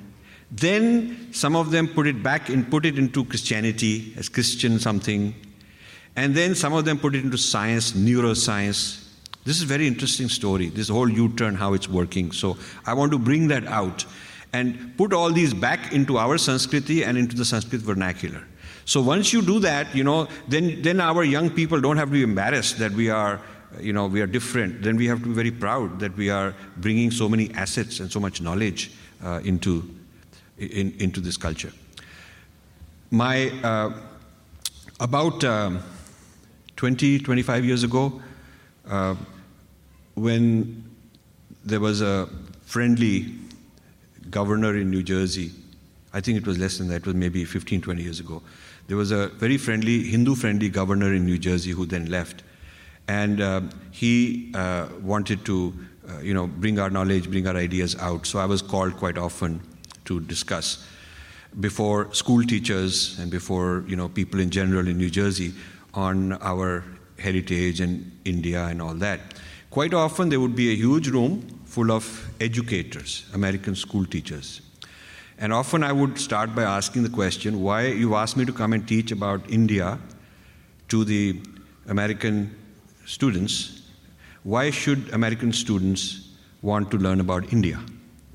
Then 0.51 1.33
some 1.33 1.57
of 1.57 1.71
them 1.71 1.89
put 1.89 2.07
it 2.07 2.23
back 2.23 2.49
and 2.49 2.71
put 2.71 2.85
it 2.85 2.99
into 2.99 3.25
Christianity 3.25 4.15
as 4.17 4.29
Christian 4.29 4.79
something. 4.79 5.35
And 6.17 6.35
then 6.35 6.55
some 6.55 6.73
of 6.73 6.85
them 6.85 6.99
put 6.99 7.17
it 7.17 7.25
into 7.25 7.39
science, 7.39 7.93
neuroscience, 7.93 9.04
this 9.45 9.57
is 9.59 9.63
a 9.63 9.67
very 9.67 9.87
interesting 9.87 10.29
story, 10.29 10.69
this 10.69 10.89
whole 10.89 11.09
U 11.09 11.29
turn, 11.35 11.55
how 11.55 11.75
it's 11.75 11.89
working. 11.89 12.33
So 12.33 12.57
I 12.87 12.95
want 12.95 13.13
to 13.13 13.19
bring 13.19 13.49
that 13.49 13.67
out 13.67 14.05
and 14.55 14.97
put 14.97 15.13
all 15.13 15.31
these 15.31 15.53
back 15.53 15.93
into 15.93 16.17
our 16.17 16.37
Sanskriti 16.37 17.07
and 17.07 17.19
into 17.19 17.37
the 17.37 17.45
Sanskrit 17.45 17.83
vernacular. 17.83 18.43
So 18.87 19.03
once 19.03 19.33
you 19.33 19.43
do 19.43 19.59
that, 19.61 19.95
you 19.95 20.05
know, 20.05 20.29
then, 20.49 20.81
then 20.83 21.01
our 21.01 21.25
young 21.25 21.51
people 21.51 21.81
don't 21.81 21.97
have 21.97 22.09
to 22.09 22.13
be 22.13 22.23
embarrassed 22.23 22.79
that 22.79 22.93
we 22.93 23.11
are, 23.11 23.41
you 23.81 23.93
know, 23.93 24.07
we 24.07 24.21
are 24.21 24.27
different. 24.27 24.83
Then 24.83 24.97
we 24.97 25.07
have 25.07 25.21
to 25.23 25.29
be 25.29 25.35
very 25.35 25.51
proud 25.51 26.01
that 26.01 26.17
we 26.17 26.31
are 26.31 26.55
bringing 26.77 27.11
so 27.11 27.29
many 27.29 27.53
assets 27.55 28.01
and 28.01 28.13
so 28.13 28.21
much 28.21 28.41
knowledge 28.41 28.93
uh, 29.23 29.41
into, 29.45 29.91
in, 30.59 30.95
into 30.99 31.21
this 31.21 31.37
culture. 31.37 31.73
My, 33.11 33.51
uh, 33.63 33.93
about 35.01 35.45
um, 35.45 35.81
20, 36.77 37.19
25 37.19 37.65
years 37.65 37.83
ago, 37.83 38.23
uh, 38.89 39.15
when 40.15 40.85
there 41.65 41.81
was 41.81 42.01
a 42.03 42.29
friendly 42.65 43.35
governor 44.31 44.77
in 44.77 44.91
New 44.91 45.03
Jersey, 45.03 45.51
I 46.13 46.21
think 46.21 46.39
it 46.39 46.47
was 46.47 46.59
less 46.59 46.79
than 46.79 46.89
that, 46.89 46.97
it 46.97 47.07
was 47.07 47.15
maybe 47.15 47.45
15, 47.45 47.81
20 47.81 48.03
years 48.03 48.21
ago. 48.21 48.43
There 48.87 48.97
was 48.97 49.11
a 49.11 49.29
very 49.29 49.57
friendly, 49.57 50.03
Hindu 50.05 50.35
friendly 50.35 50.69
governor 50.69 51.13
in 51.15 51.25
New 51.25 51.39
Jersey 51.39 51.71
who 51.71 51.87
then 51.87 52.07
left. 52.07 52.43
And 53.09 53.41
uh, 53.41 53.63
he 53.91 54.53
uh, 54.55 54.89
wanted 55.03 55.45
to, 55.47 55.75
uh, 56.09 56.21
you 56.21 56.35
know, 56.35 56.47
bring 56.47 56.79
our 56.79 56.91
knowledge, 56.91 57.31
bring 57.31 57.47
our 57.47 57.57
ideas 57.57 57.97
out. 57.97 58.27
So 58.27 58.39
I 58.39 58.45
was 58.45 58.63
called 58.63 58.97
quite 58.97 59.19
often 59.19 59.61
to 60.05 60.21
discuss 60.21 60.87
before 61.61 62.13
school 62.13 62.43
teachers 62.43 63.19
and 63.19 63.31
before, 63.31 63.85
you 63.87 63.97
know, 63.97 64.09
people 64.09 64.41
in 64.41 64.51
general 64.51 64.87
in 64.89 64.99
New 64.99 65.11
Jersey 65.11 65.55
on 65.95 66.33
our 66.35 66.85
heritage 67.19 67.81
and 67.81 68.11
India 68.25 68.65
and 68.67 68.83
all 68.83 68.95
that. 68.95 69.21
Quite 69.75 69.93
often 69.93 70.29
there 70.29 70.39
would 70.39 70.55
be 70.55 70.71
a 70.71 70.77
huge 70.77 71.09
room 71.09 71.43
full 71.65 71.91
of 71.91 72.31
educators, 72.41 73.29
American 73.35 73.75
school 73.75 74.07
teachers. 74.07 74.61
And 75.37 75.53
often 75.53 75.83
I 75.83 75.91
would 75.91 76.17
start 76.17 76.55
by 76.55 76.63
asking 76.63 77.03
the 77.03 77.09
question 77.09 77.61
why 77.61 77.87
you 77.87 78.15
asked 78.15 78.37
me 78.37 78.45
to 78.45 78.53
come 78.53 78.73
and 78.73 78.87
teach 78.87 79.11
about 79.11 79.51
India 79.51 79.99
to 80.91 81.05
the 81.05 81.41
American 81.89 82.55
students. 83.05 83.83
Why 84.45 84.71
should 84.71 85.13
American 85.13 85.53
students 85.53 86.29
want 86.63 86.93
to 86.93 86.97
learn 86.97 87.19
about 87.19 87.53
India? 87.53 87.81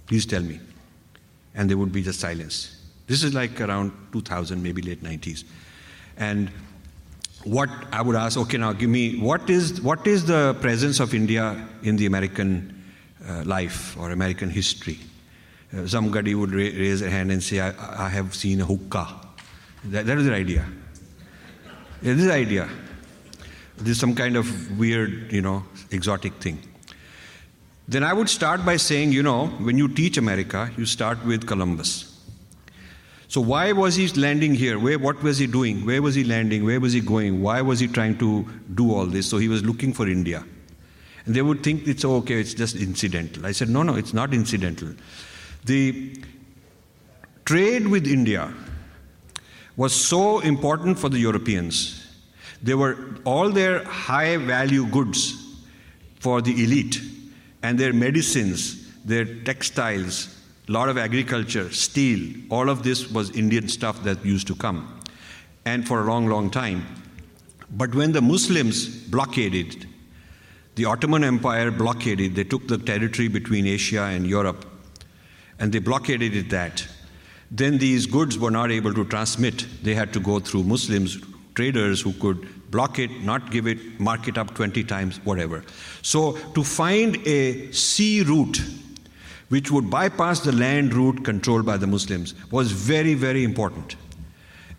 Please 0.08 0.25
tell 0.25 0.41
me. 0.41 0.60
And 1.56 1.69
there 1.69 1.78
would 1.78 1.93
be 1.93 2.04
just 2.04 2.19
silence. 2.19 2.82
This 3.08 3.23
is 3.23 3.34
like 3.34 3.62
around 3.62 3.93
2000, 4.12 4.62
maybe 4.62 4.82
late 4.82 5.02
90s. 5.02 5.45
And 6.17 6.52
what 7.43 7.69
I 7.91 8.02
would 8.02 8.15
ask, 8.15 8.38
okay, 8.38 8.58
now 8.58 8.73
give 8.73 8.89
me 8.89 9.17
what 9.19 9.49
is 9.49 9.82
what 9.82 10.06
is 10.06 10.25
the 10.25 10.56
presence 10.62 10.99
of 10.99 11.13
India 11.13 11.67
in 11.84 11.95
the 11.95 12.06
American 12.06 12.84
uh, 13.28 13.43
life 13.45 13.97
or 13.97 14.12
American 14.12 14.49
history? 14.49 14.99
Uh, 15.73 15.86
somebody 15.88 16.36
would 16.36 16.52
ra- 16.52 16.58
raise 16.58 17.02
a 17.02 17.10
hand 17.10 17.32
and 17.32 17.41
say, 17.41 17.60
I, 17.60 18.06
I 18.06 18.10
have 18.10 18.36
seen 18.36 18.62
a 18.62 18.65
hookah. 18.65 19.08
That, 19.86 20.06
that 20.06 20.17
is 20.17 20.25
the 20.25 20.34
idea. 20.34 20.65
Yeah, 22.02 22.13
this 22.13 22.21
is 22.21 22.28
the 22.28 22.34
idea. 22.34 22.69
This 23.78 23.89
is 23.89 23.99
some 23.99 24.15
kind 24.15 24.36
of 24.36 24.78
weird, 24.78 25.32
you 25.32 25.41
know, 25.41 25.63
exotic 25.91 26.34
thing. 26.36 26.60
Then 27.88 28.04
I 28.04 28.13
would 28.13 28.30
start 28.30 28.65
by 28.65 28.78
saying, 28.78 29.13
you 29.13 29.23
know, 29.23 29.47
when 29.47 29.78
you 29.78 29.88
teach 29.88 30.17
America, 30.17 30.71
you 30.78 30.86
start 30.86 31.23
with 31.25 31.47
Columbus. 31.47 32.09
So 33.30 33.42
why 33.42 33.72
was 33.74 33.96
he 33.96 34.08
landing 34.20 34.56
here? 34.56 34.80
Where, 34.80 34.98
what 34.98 35.22
was 35.22 35.38
he 35.38 35.46
doing? 35.46 35.86
Where 35.86 36.02
was 36.02 36.15
he 36.15 36.24
landing? 36.24 36.65
Where 36.65 36.80
was 36.80 36.94
he 36.94 37.00
going? 37.00 37.44
Why 37.44 37.62
was 37.62 37.80
he 37.80 37.88
trying 37.88 38.18
to 38.18 38.44
do 38.74 38.92
all 38.92 39.06
this? 39.06 39.30
So 39.30 39.38
he 39.38 39.48
was 39.48 39.63
looking 39.63 39.94
for 39.94 40.08
India. 40.08 40.44
And 41.28 41.36
they 41.36 41.44
would 41.44 41.62
think 41.62 41.88
it's 41.88 42.04
okay, 42.04 42.42
it's 42.42 42.56
just 42.56 42.76
incidental. 42.76 43.46
I 43.46 43.52
said, 43.52 43.70
no, 43.70 43.84
no, 43.84 43.94
it's 43.94 44.15
not 44.15 44.34
incidental. 44.34 44.96
The 45.65 46.20
trade 47.46 47.88
with 47.88 48.08
India 48.08 48.52
was 49.78 49.94
so 49.94 50.39
important 50.39 50.98
for 50.98 51.10
the 51.10 51.20
Europeans. 51.20 52.08
They 52.63 52.74
were 52.74 52.98
all 53.26 53.52
their 53.52 53.84
high 53.84 54.38
value 54.38 54.88
goods 54.88 55.36
for 56.20 56.42
the 56.42 56.63
elite 56.63 57.00
and 57.62 57.78
their 57.78 57.94
medicines, 57.94 58.92
their 59.06 59.26
textiles, 59.44 60.36
lot 60.69 60.88
of 60.88 60.97
agriculture, 60.97 61.71
steel, 61.71 62.34
all 62.49 62.69
of 62.69 62.84
this 62.84 63.10
was 63.10 63.32
Indian 63.32 63.67
stuff 63.67 64.03
that 64.03 64.23
used 64.23 64.47
to 64.47 64.55
come, 64.55 65.01
and 65.65 65.88
for 65.88 66.01
a 66.01 66.05
long, 66.05 66.27
long 66.27 66.49
time. 66.51 66.86
But 67.71 67.93
when 67.95 68.12
the 68.12 68.21
Muslims 68.21 68.88
blockaded, 68.88 69.88
the 70.75 70.86
Ottoman 70.86 71.23
Empire 71.23 71.71
blockaded, 71.71 72.36
they 72.36 72.43
took 72.43 72.67
the 72.67 72.77
territory 72.77 73.27
between 73.27 73.65
Asia 73.65 74.03
and 74.03 74.27
Europe, 74.27 74.65
and 75.60 75.71
they 75.71 75.79
blockaded 75.79 76.49
that. 76.51 76.88
Then 77.51 77.79
these 77.79 78.05
goods 78.05 78.38
were 78.38 78.51
not 78.51 78.71
able 78.71 78.93
to 78.93 79.05
transmit. 79.05 79.65
They 79.84 79.95
had 79.95 80.13
to 80.13 80.19
go 80.19 80.39
through 80.39 80.63
Muslims, 80.63 81.17
traders 81.55 81.99
who 81.99 82.13
could 82.13 82.47
block 82.69 82.99
it, 82.99 83.10
not 83.23 83.49
give 83.49 83.65
it, 83.65 83.99
mark 83.99 84.27
it 84.27 84.38
up 84.38 84.53
20 84.53 84.84
times, 84.84 85.19
whatever. 85.23 85.63
So 86.03 86.34
to 86.53 86.63
find 86.63 87.17
a 87.25 87.71
sea 87.71 88.21
route 88.21 88.62
which 89.50 89.72
would 89.72 89.90
bypass 89.90 90.40
the 90.40 90.52
land 90.52 90.94
route 90.94 91.24
controlled 91.26 91.66
by 91.66 91.78
the 91.78 91.88
Muslims, 91.88 92.34
was 92.52 92.72
very, 92.72 93.14
very 93.14 93.44
important. 93.44 93.96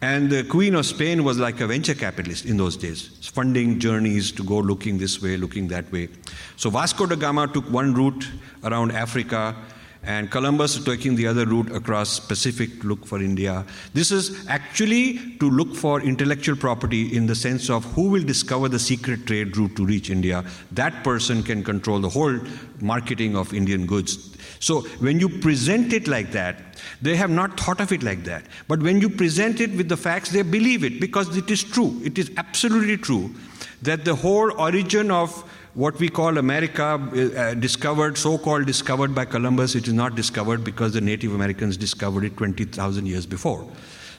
And 0.02 0.30
the 0.30 0.44
Queen 0.44 0.74
of 0.76 0.86
Spain 0.86 1.24
was 1.24 1.38
like 1.38 1.60
a 1.60 1.66
venture 1.66 1.94
capitalist 1.94 2.46
in 2.46 2.56
those 2.56 2.76
days, 2.76 3.30
funding 3.34 3.78
journeys 3.78 4.32
to 4.32 4.42
go 4.42 4.56
looking 4.58 4.96
this 4.96 5.20
way, 5.20 5.36
looking 5.36 5.68
that 5.68 5.92
way. 5.92 6.08
So 6.56 6.70
Vasco 6.70 7.04
da 7.04 7.16
Gama 7.16 7.48
took 7.48 7.70
one 7.70 7.92
route 7.92 8.26
around 8.64 8.92
Africa, 8.92 9.54
and 10.02 10.30
Columbus 10.30 10.82
taking 10.82 11.14
the 11.14 11.26
other 11.26 11.44
route 11.44 11.70
across 11.72 12.18
Pacific 12.18 12.80
to 12.80 12.88
look 12.88 13.06
for 13.06 13.20
India. 13.20 13.66
This 13.92 14.10
is 14.10 14.46
actually 14.48 15.36
to 15.38 15.50
look 15.50 15.74
for 15.74 16.00
intellectual 16.00 16.56
property 16.56 17.14
in 17.14 17.26
the 17.26 17.34
sense 17.34 17.68
of 17.68 17.84
who 17.92 18.08
will 18.08 18.22
discover 18.22 18.68
the 18.68 18.78
secret 18.78 19.26
trade 19.26 19.56
route 19.56 19.76
to 19.76 19.84
reach 19.84 20.08
India. 20.08 20.44
That 20.72 21.04
person 21.04 21.42
can 21.42 21.62
control 21.62 22.00
the 22.00 22.08
whole 22.08 22.38
marketing 22.80 23.36
of 23.36 23.52
Indian 23.52 23.86
goods. 23.86 24.36
So 24.58 24.82
when 25.00 25.20
you 25.20 25.28
present 25.28 25.92
it 25.92 26.08
like 26.08 26.32
that, 26.32 26.56
they 27.02 27.16
have 27.16 27.30
not 27.30 27.60
thought 27.60 27.80
of 27.80 27.92
it 27.92 28.02
like 28.02 28.24
that. 28.24 28.44
But 28.68 28.80
when 28.80 29.00
you 29.00 29.10
present 29.10 29.60
it 29.60 29.70
with 29.76 29.88
the 29.88 29.96
facts, 29.96 30.30
they 30.30 30.42
believe 30.42 30.82
it 30.82 31.00
because 31.00 31.36
it 31.36 31.50
is 31.50 31.62
true. 31.62 32.00
It 32.02 32.18
is 32.18 32.30
absolutely 32.38 32.96
true 32.96 33.34
that 33.82 34.04
the 34.04 34.14
whole 34.14 34.52
origin 34.58 35.10
of 35.10 35.44
what 35.74 35.98
we 35.98 36.08
call 36.08 36.38
America, 36.38 36.84
uh, 36.84 37.54
discovered, 37.54 38.18
so 38.18 38.38
called 38.38 38.66
discovered 38.66 39.14
by 39.14 39.24
Columbus, 39.24 39.74
it 39.74 39.86
is 39.86 39.94
not 39.94 40.14
discovered 40.14 40.64
because 40.64 40.92
the 40.92 41.00
Native 41.00 41.34
Americans 41.34 41.76
discovered 41.76 42.24
it 42.24 42.36
20,000 42.36 43.06
years 43.06 43.26
before. 43.26 43.66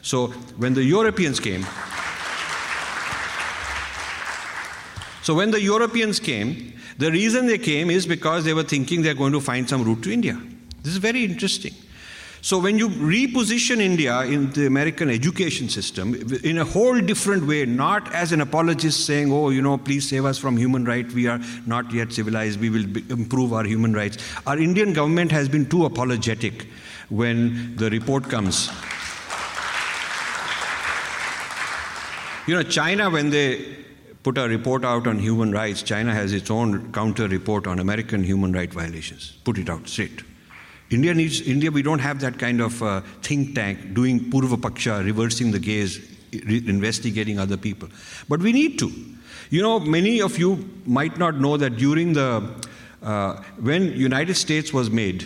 So 0.00 0.28
when 0.56 0.74
the 0.74 0.82
Europeans 0.82 1.40
came, 1.40 1.64
so 5.22 5.34
when 5.34 5.50
the 5.50 5.60
Europeans 5.60 6.18
came, 6.18 6.72
the 6.98 7.10
reason 7.10 7.46
they 7.46 7.58
came 7.58 7.90
is 7.90 8.06
because 8.06 8.44
they 8.44 8.54
were 8.54 8.64
thinking 8.64 9.02
they're 9.02 9.14
going 9.14 9.32
to 9.32 9.40
find 9.40 9.68
some 9.68 9.84
route 9.84 10.02
to 10.02 10.12
India. 10.12 10.40
This 10.82 10.92
is 10.92 10.98
very 10.98 11.24
interesting. 11.24 11.74
So, 12.44 12.58
when 12.58 12.76
you 12.76 12.88
reposition 12.88 13.80
India 13.80 14.22
in 14.22 14.50
the 14.50 14.66
American 14.66 15.08
education 15.08 15.68
system 15.68 16.12
in 16.42 16.58
a 16.58 16.64
whole 16.64 17.00
different 17.00 17.46
way, 17.46 17.64
not 17.66 18.12
as 18.12 18.32
an 18.32 18.40
apologist 18.40 19.06
saying, 19.06 19.32
oh, 19.32 19.50
you 19.50 19.62
know, 19.62 19.78
please 19.78 20.08
save 20.08 20.24
us 20.24 20.38
from 20.38 20.56
human 20.56 20.84
rights, 20.84 21.14
we 21.14 21.28
are 21.28 21.38
not 21.66 21.92
yet 21.92 22.12
civilized, 22.12 22.58
we 22.58 22.68
will 22.68 22.84
improve 23.12 23.52
our 23.52 23.62
human 23.62 23.92
rights. 23.92 24.18
Our 24.44 24.58
Indian 24.58 24.92
government 24.92 25.30
has 25.30 25.48
been 25.48 25.66
too 25.66 25.84
apologetic 25.84 26.66
when 27.10 27.76
the 27.76 27.88
report 27.90 28.24
comes. 28.24 28.68
You 32.48 32.56
know, 32.56 32.64
China, 32.64 33.08
when 33.08 33.30
they 33.30 33.76
put 34.24 34.36
a 34.36 34.48
report 34.48 34.84
out 34.84 35.06
on 35.06 35.20
human 35.20 35.52
rights. 35.52 35.82
China 35.82 36.12
has 36.12 36.32
its 36.32 36.50
own 36.50 36.92
counter 36.92 37.28
report 37.28 37.68
on 37.68 37.78
American 37.78 38.24
human 38.24 38.52
right 38.52 38.72
violations. 38.72 39.32
Put 39.44 39.58
it 39.58 39.68
out 39.68 39.88
straight. 39.88 40.22
India 40.92 41.14
needs 41.14 41.40
India. 41.40 41.70
We 41.70 41.82
don't 41.82 42.00
have 42.00 42.20
that 42.20 42.38
kind 42.38 42.60
of 42.60 42.82
uh, 42.82 43.00
think 43.22 43.54
tank 43.54 43.94
doing 43.94 44.20
purva 44.30 44.56
paksha, 44.56 45.04
reversing 45.04 45.50
the 45.50 45.58
gaze, 45.58 45.98
re- 46.32 46.62
investigating 46.66 47.38
other 47.38 47.56
people. 47.56 47.88
But 48.28 48.40
we 48.40 48.52
need 48.52 48.78
to. 48.80 48.92
You 49.50 49.62
know, 49.62 49.80
many 49.80 50.20
of 50.20 50.38
you 50.38 50.68
might 50.86 51.18
not 51.18 51.36
know 51.36 51.56
that 51.56 51.76
during 51.76 52.12
the 52.12 52.48
uh, 53.02 53.42
when 53.60 53.92
United 53.92 54.34
States 54.34 54.72
was 54.72 54.90
made 54.90 55.22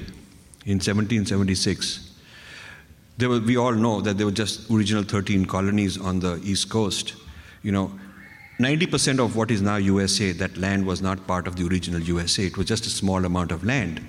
in 0.64 0.78
1776, 0.78 2.10
there 3.18 3.28
were, 3.28 3.40
we 3.40 3.56
all 3.56 3.72
know 3.72 4.00
that 4.00 4.16
there 4.16 4.26
were 4.26 4.32
just 4.32 4.70
original 4.70 5.02
13 5.02 5.44
colonies 5.46 5.98
on 5.98 6.20
the 6.20 6.40
East 6.42 6.70
Coast. 6.70 7.14
You 7.62 7.72
know, 7.72 7.92
90% 8.58 9.18
of 9.18 9.36
what 9.36 9.50
is 9.50 9.60
now 9.60 9.76
USA, 9.76 10.32
that 10.32 10.56
land 10.56 10.86
was 10.86 11.02
not 11.02 11.26
part 11.26 11.46
of 11.46 11.56
the 11.56 11.66
original 11.66 12.00
USA. 12.00 12.46
It 12.46 12.56
was 12.56 12.66
just 12.66 12.86
a 12.86 12.90
small 12.90 13.24
amount 13.24 13.52
of 13.52 13.64
land. 13.64 14.00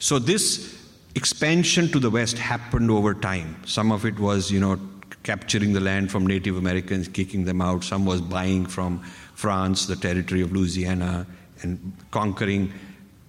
So 0.00 0.18
this 0.18 0.76
expansion 1.14 1.88
to 1.88 1.98
the 1.98 2.08
west 2.08 2.38
happened 2.38 2.90
over 2.90 3.14
time. 3.14 3.56
Some 3.66 3.92
of 3.92 4.06
it 4.06 4.18
was, 4.18 4.50
you 4.50 4.58
know, 4.58 4.80
capturing 5.24 5.74
the 5.74 5.80
land 5.80 6.10
from 6.10 6.26
Native 6.26 6.56
Americans, 6.56 7.06
kicking 7.06 7.44
them 7.44 7.60
out. 7.60 7.84
Some 7.84 8.06
was 8.06 8.22
buying 8.22 8.64
from 8.64 9.02
France, 9.34 9.86
the 9.86 9.96
territory 9.96 10.40
of 10.40 10.52
Louisiana, 10.52 11.26
and 11.60 11.92
conquering 12.10 12.72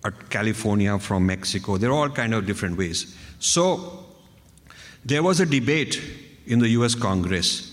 uh, 0.05 0.11
California 0.29 0.97
from 0.97 1.25
Mexico. 1.25 1.75
There 1.75 1.89
are 1.89 1.93
all 1.93 2.09
kind 2.09 2.33
of 2.33 2.47
different 2.47 2.77
ways. 2.77 3.17
So 3.39 4.05
there 5.03 5.23
was 5.23 5.41
a 5.41 5.45
debate 5.45 6.01
in 6.45 6.59
the 6.59 6.69
US 6.69 6.95
Congress 6.95 7.67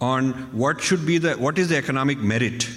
on 0.00 0.32
what 0.50 0.80
should 0.80 1.06
be 1.06 1.18
the 1.18 1.34
what 1.34 1.58
is 1.58 1.68
the 1.68 1.76
economic 1.76 2.18
merit 2.18 2.68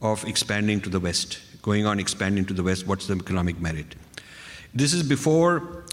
of 0.00 0.24
expanding 0.24 0.80
to 0.80 0.88
the 0.88 1.00
west 1.00 1.40
going 1.60 1.86
on 1.86 1.98
expanding 1.98 2.44
to 2.44 2.54
the 2.54 2.62
west 2.62 2.86
what's 2.86 3.08
the 3.08 3.14
economic 3.14 3.60
merit 3.60 3.96
this 4.74 4.92
is 4.92 5.02
before 5.02 5.84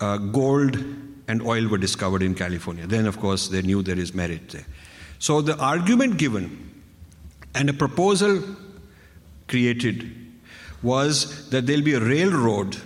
uh, 0.00 0.16
gold 0.16 0.76
and 1.28 1.42
oil 1.42 1.68
were 1.68 1.78
discovered 1.78 2.22
in 2.22 2.34
california 2.34 2.86
then 2.86 3.06
of 3.06 3.18
course 3.18 3.48
they 3.48 3.62
knew 3.62 3.82
there 3.82 3.98
is 3.98 4.14
merit 4.14 4.48
there 4.50 4.66
so 5.18 5.40
the 5.40 5.56
argument 5.58 6.18
given 6.18 6.82
and 7.54 7.70
a 7.70 7.72
proposal 7.72 8.42
created 9.48 10.12
was 10.82 11.48
that 11.50 11.66
there'll 11.66 11.82
be 11.82 11.94
a 11.94 12.00
railroad 12.00 12.76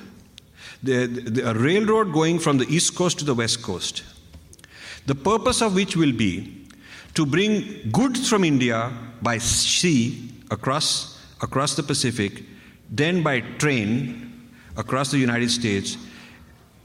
the, 0.82 1.06
the, 1.06 1.50
a 1.50 1.54
railroad 1.54 2.12
going 2.12 2.38
from 2.38 2.58
the 2.58 2.66
east 2.74 2.94
coast 2.94 3.18
to 3.18 3.24
the 3.24 3.34
west 3.34 3.62
coast. 3.62 4.02
The 5.06 5.14
purpose 5.14 5.60
of 5.60 5.74
which 5.74 5.96
will 5.96 6.12
be 6.12 6.66
to 7.14 7.26
bring 7.26 7.90
goods 7.90 8.28
from 8.28 8.44
India 8.44 8.92
by 9.20 9.38
sea 9.38 10.32
across, 10.50 11.20
across 11.42 11.74
the 11.76 11.82
Pacific, 11.82 12.44
then 12.88 13.22
by 13.22 13.40
train 13.40 14.29
across 14.80 15.10
the 15.10 15.18
United 15.18 15.50
States, 15.50 15.96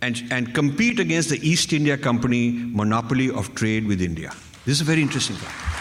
and, 0.02 0.22
and 0.30 0.54
compete 0.54 1.00
against 1.00 1.30
the 1.30 1.40
East 1.48 1.74
India 1.74 1.98
Company 1.98 2.52
monopoly 2.52 3.32
of 3.32 3.56
trade 3.56 3.88
with 3.88 4.02
India. 4.02 4.32
This 4.66 4.76
is 4.76 4.82
a 4.82 4.84
very 4.84 5.02
interesting 5.02 5.36
point. 5.38 5.76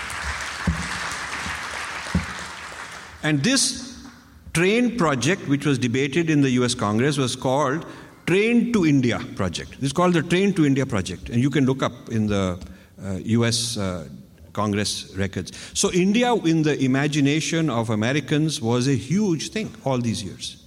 And 3.22 3.42
this 3.42 4.06
train 4.52 4.96
project, 4.96 5.48
which 5.48 5.66
was 5.66 5.78
debated 5.78 6.30
in 6.30 6.40
the 6.40 6.50
US 6.50 6.74
Congress, 6.74 7.18
was 7.18 7.34
called 7.36 7.84
Train 8.26 8.72
to 8.72 8.86
India 8.86 9.18
Project. 9.34 9.76
Is 9.82 9.92
called 9.92 10.14
the 10.14 10.22
Train 10.22 10.54
to 10.54 10.64
India 10.64 10.86
Project, 10.86 11.28
and 11.28 11.42
you 11.42 11.50
can 11.50 11.66
look 11.66 11.82
up 11.82 12.10
in 12.10 12.26
the 12.26 12.58
uh, 13.02 13.18
US 13.38 13.76
uh, 13.76 14.08
Congress 14.52 15.12
records. 15.16 15.52
So, 15.74 15.92
India, 15.92 16.32
in 16.34 16.62
the 16.62 16.78
imagination 16.82 17.68
of 17.68 17.90
Americans, 17.90 18.62
was 18.62 18.88
a 18.88 18.94
huge 18.94 19.50
thing 19.50 19.74
all 19.84 19.98
these 19.98 20.22
years. 20.22 20.62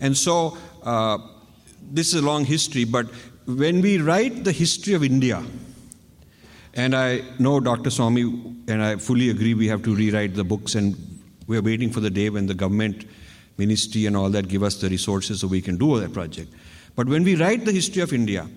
And 0.00 0.16
so, 0.16 0.58
uh, 0.82 1.18
this 1.90 2.08
is 2.08 2.22
a 2.22 2.24
long 2.24 2.44
history, 2.44 2.84
but 2.84 3.06
when 3.46 3.80
we 3.80 3.98
write 3.98 4.44
the 4.44 4.52
history 4.52 4.94
of 4.94 5.02
India, 5.02 5.42
and 6.74 6.94
I 6.94 7.22
know 7.38 7.60
Dr. 7.60 7.90
Swami, 7.90 8.22
and 8.68 8.82
I 8.82 8.96
fully 8.96 9.30
agree 9.30 9.54
we 9.54 9.68
have 9.68 9.82
to 9.82 9.94
rewrite 9.94 10.34
the 10.34 10.44
books, 10.44 10.74
and 10.74 10.96
we're 11.46 11.62
waiting 11.62 11.90
for 11.90 12.00
the 12.00 12.10
day 12.10 12.30
when 12.30 12.46
the 12.46 12.54
government, 12.54 13.04
ministry, 13.58 14.06
and 14.06 14.16
all 14.16 14.30
that 14.30 14.48
give 14.48 14.62
us 14.62 14.76
the 14.80 14.88
resources 14.88 15.40
so 15.40 15.48
we 15.48 15.60
can 15.60 15.76
do 15.76 16.00
that 16.00 16.12
project. 16.12 16.52
But 16.94 17.08
when 17.08 17.24
we 17.24 17.36
write 17.36 17.64
the 17.64 17.72
history 17.72 18.02
of 18.02 18.12
India, 18.12 18.48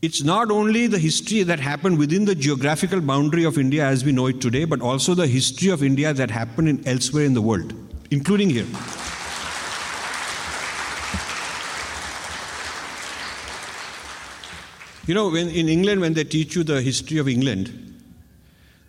it's 0.00 0.22
not 0.22 0.50
only 0.50 0.86
the 0.86 0.98
history 0.98 1.42
that 1.42 1.58
happened 1.58 1.98
within 1.98 2.24
the 2.24 2.34
geographical 2.34 3.00
boundary 3.00 3.44
of 3.44 3.58
India 3.58 3.84
as 3.84 4.04
we 4.04 4.12
know 4.12 4.28
it 4.28 4.40
today, 4.40 4.64
but 4.64 4.80
also 4.80 5.14
the 5.14 5.26
history 5.26 5.70
of 5.70 5.82
India 5.82 6.14
that 6.14 6.30
happened 6.30 6.68
in 6.68 6.86
elsewhere 6.86 7.24
in 7.24 7.34
the 7.34 7.42
world, 7.42 7.74
including 8.10 8.48
here. 8.48 8.66
You 15.08 15.14
know, 15.14 15.30
when, 15.30 15.48
in 15.48 15.70
England, 15.70 16.02
when 16.02 16.12
they 16.12 16.24
teach 16.24 16.54
you 16.54 16.62
the 16.62 16.82
history 16.82 17.16
of 17.16 17.28
England, 17.28 17.94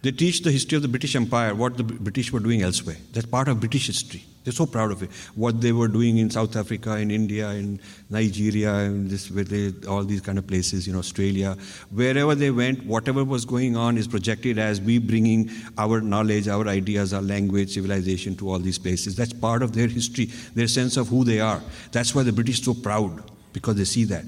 they 0.01 0.11
teach 0.11 0.41
the 0.41 0.51
history 0.51 0.75
of 0.75 0.81
the 0.81 0.89
British 0.89 1.15
Empire, 1.15 1.55
what 1.55 1.77
the 1.77 1.83
British 1.83 2.33
were 2.33 2.41
doing 2.41 2.61
elsewhere. 2.61 2.97
That's 3.13 3.25
part 3.25 3.47
of 3.47 3.61
British 3.61 3.87
history. 3.87 4.25
They're 4.43 4.51
so 4.51 4.65
proud 4.65 4.91
of 4.91 5.01
it. 5.01 5.11
What 5.35 5.61
they 5.61 5.71
were 5.71 5.87
doing 5.87 6.17
in 6.17 6.29
South 6.29 6.57
Africa, 6.57 6.97
in 6.97 7.09
India, 7.09 7.51
in 7.51 7.79
Nigeria, 8.09 8.89
this, 8.91 9.29
they, 9.29 9.71
all 9.87 10.03
these 10.03 10.19
kind 10.19 10.37
of 10.37 10.45
places, 10.45 10.89
in 10.89 10.97
Australia. 10.97 11.55
Wherever 11.89 12.35
they 12.35 12.51
went, 12.51 12.85
whatever 12.85 13.23
was 13.23 13.45
going 13.45 13.77
on 13.77 13.97
is 13.97 14.05
projected 14.05 14.59
as 14.59 14.81
we 14.81 14.97
bringing 14.97 15.49
our 15.77 16.01
knowledge, 16.01 16.49
our 16.49 16.67
ideas, 16.67 17.13
our 17.13 17.21
language, 17.21 17.75
civilization 17.75 18.35
to 18.35 18.49
all 18.49 18.59
these 18.59 18.77
places. 18.77 19.15
That's 19.15 19.31
part 19.31 19.63
of 19.63 19.71
their 19.71 19.87
history, 19.87 20.25
their 20.53 20.67
sense 20.67 20.97
of 20.97 21.07
who 21.07 21.23
they 21.23 21.39
are. 21.39 21.61
That's 21.93 22.13
why 22.13 22.23
the 22.23 22.33
British 22.33 22.59
are 22.59 22.63
so 22.65 22.73
proud, 22.73 23.23
because 23.53 23.77
they 23.77 23.85
see 23.85 24.03
that. 24.03 24.25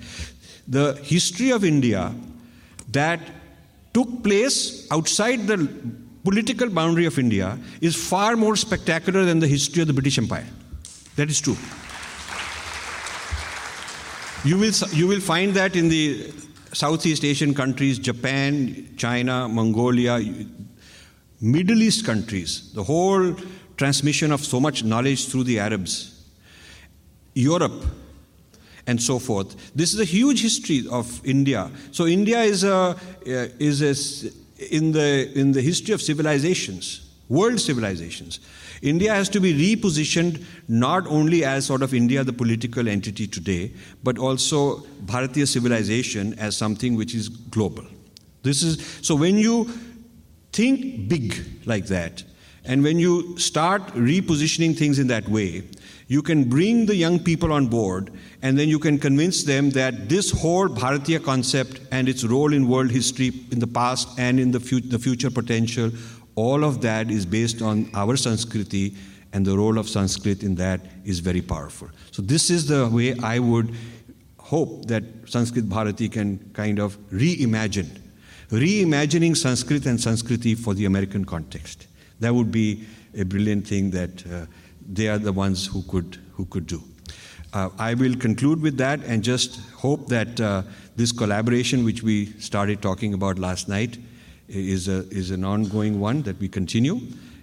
The 0.67 0.95
history 1.04 1.52
of 1.52 1.63
India 1.63 2.13
that 2.91 3.19
took 3.93 4.24
place 4.24 4.88
outside 4.91 5.47
the 5.47 5.69
political 6.24 6.69
boundary 6.69 7.06
of 7.06 7.17
India 7.17 7.58
is 7.82 7.95
far 7.95 8.36
more 8.36 8.56
spectacular 8.56 9.26
than 9.26 9.39
the 9.39 9.47
history 9.47 9.82
of 9.82 9.88
the 9.88 9.93
British 9.93 10.17
Empire. 10.17 10.47
That 11.15 11.30
is 11.30 11.41
true. 11.41 11.58
You 14.43 14.58
will, 14.58 14.74
you 14.91 15.08
will 15.08 15.19
find 15.19 15.54
that 15.54 15.76
in 15.76 15.89
the 15.89 16.32
Southeast 16.74 17.24
Asian 17.24 17.54
countries, 17.54 18.00
Japan, 18.00 18.93
China, 18.97 19.47
Mongolia, 19.47 20.19
Middle 21.41 21.82
East 21.82 22.06
countries, 22.06 22.71
the 22.74 22.84
whole 22.84 23.36
transmission 23.78 24.32
of 24.32 24.43
so 24.43 24.60
much 24.60 24.84
knowledge 24.84 25.28
through 25.28 25.43
the 25.43 25.60
Arabs, 25.60 26.26
Europe, 27.34 27.84
and 28.88 29.02
so 29.02 29.20
forth. 29.20 29.56
This 29.76 29.94
is 29.94 30.00
a 30.00 30.06
huge 30.06 30.41
history 30.41 30.86
of 30.89 31.22
India. 31.26 31.70
So 31.91 32.08
India 32.08 32.41
is 32.41 32.63
a, 32.63 32.74
uh, 32.74 32.96
is 33.26 33.82
a 33.82 34.32
in 34.72 34.91
the, 34.91 35.32
in 35.34 35.52
the 35.52 35.62
history 35.62 35.94
of 35.94 36.02
civilizations, 36.02 37.10
world 37.30 37.60
civilizations, 37.60 38.39
India 38.82 39.13
has 39.13 39.30
to 39.30 39.39
be 39.39 39.54
repositioned 39.54 40.44
not 40.67 41.06
only 41.08 41.46
as 41.46 41.65
sort 41.65 41.84
of 41.84 41.94
India, 41.94 42.24
the 42.24 42.34
political 42.34 42.88
entity 42.88 43.28
today, 43.28 43.72
but 44.04 44.17
also 44.17 44.78
Bharatiya 45.06 45.48
civilization 45.48 46.34
as 46.39 46.58
something 46.58 46.96
which 46.96 47.13
is 47.13 47.30
global. 47.30 47.86
This 48.41 48.63
is 48.63 48.84
so 49.02 49.15
when 49.15 49.38
you 49.38 49.70
think 50.52 51.08
big 51.08 51.36
like 51.65 51.86
that, 51.88 52.24
and 52.65 52.84
when 52.84 53.00
you 53.00 53.38
start 53.38 53.86
repositioning 53.89 54.78
things 54.78 55.00
in 55.00 55.08
that 55.08 55.28
way, 55.30 55.63
you 56.12 56.21
can 56.21 56.43
bring 56.43 56.86
the 56.88 56.95
young 56.95 57.17
people 57.17 57.54
on 57.54 57.67
board 57.67 58.12
and 58.41 58.60
then 58.60 58.67
you 58.67 58.78
can 58.78 58.97
convince 59.00 59.45
them 59.45 59.69
that 59.69 60.10
this 60.10 60.30
whole 60.30 60.67
Bharatiya 60.67 61.24
concept 61.24 61.80
and 61.89 62.10
its 62.10 62.26
role 62.26 62.52
in 62.52 62.67
world 62.67 62.91
history 62.91 63.32
in 63.50 63.60
the 63.60 63.67
past 63.67 64.10
and 64.19 64.38
in 64.38 64.52
the, 64.52 64.60
the 64.60 65.00
future 65.00 65.30
potential, 65.32 65.89
all 66.36 66.65
of 66.65 66.82
that 66.82 67.10
is 67.10 67.26
based 67.26 67.62
on 67.62 67.89
our 67.93 68.17
Sanskriti, 68.17 68.93
and 69.32 69.45
the 69.45 69.58
role 69.58 69.78
of 69.78 69.88
Sanskrit 69.88 70.43
in 70.43 70.56
that 70.56 70.82
is 71.06 71.19
very 71.19 71.41
powerful. 71.41 71.88
So, 72.12 72.21
this 72.21 72.50
is 72.50 72.67
the 72.67 72.89
way 72.89 73.15
I 73.24 73.39
would 73.39 73.74
hope 74.38 74.88
that 74.88 75.04
Sanskrit 75.26 75.69
Bharati 75.69 76.10
can 76.10 76.39
kind 76.52 76.80
of 76.80 76.97
reimagine, 77.10 77.89
reimagining 78.50 79.38
Sanskrit 79.38 79.86
and 79.86 79.97
Sanskriti 79.97 80.58
for 80.58 80.74
the 80.74 80.84
American 80.84 81.24
context. 81.24 81.88
That 82.19 82.36
would 82.36 82.52
be 82.52 82.86
a 83.17 83.24
brilliant 83.24 83.65
thing 83.65 83.91
that. 83.91 84.28
Uh, 84.28 84.45
they 84.88 85.08
are 85.08 85.17
the 85.17 85.34
ones 85.34 85.65
who 85.65 85.82
could, 85.84 86.17
who 86.34 86.46
could 86.46 86.67
do. 86.67 86.82
Uh, 87.54 87.70
I 87.78 87.94
will 87.96 88.15
conclude 88.15 88.62
with 88.62 88.78
that 88.78 89.04
and 89.04 89.24
just 89.24 89.60
hope 89.72 90.08
that 90.08 90.39
uh, 90.39 90.63
this 90.96 91.12
collaboration, 91.12 91.84
which 91.84 92.02
we 92.02 92.28
started 92.39 92.82
talking 92.82 93.13
about 93.13 93.39
last 93.39 93.67
night, 93.67 93.98
is, 94.48 94.88
a, 94.88 95.08
is 95.10 95.32
an 95.32 95.44
ongoing 95.44 96.00
one 96.00 96.22
that 96.24 96.39
we 96.39 96.48
continue. 96.48 97.00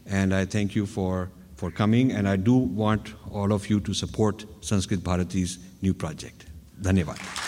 And 0.07 0.35
I 0.35 0.45
thank 0.47 0.75
you 0.75 0.87
for, 0.87 1.31
for 1.57 1.71
coming. 1.71 2.13
And 2.13 2.29
I 2.29 2.37
do 2.37 2.55
want 2.55 3.15
all 3.31 3.53
of 3.53 3.69
you 3.69 3.81
to 3.81 3.93
support 3.93 4.45
Sanskrit 4.61 5.01
Bharati's 5.01 5.59
new 5.83 5.93
project. 5.93 6.47
Dhanyavad. 6.81 7.48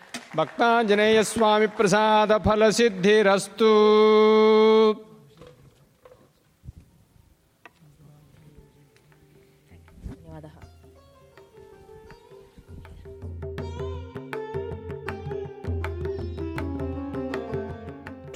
भक्ताञ्जनेय 0.36 1.22
Swami 1.24 1.66
Prasad 1.80 2.32
फल 2.46 2.70
Siddhirastu 2.78 3.72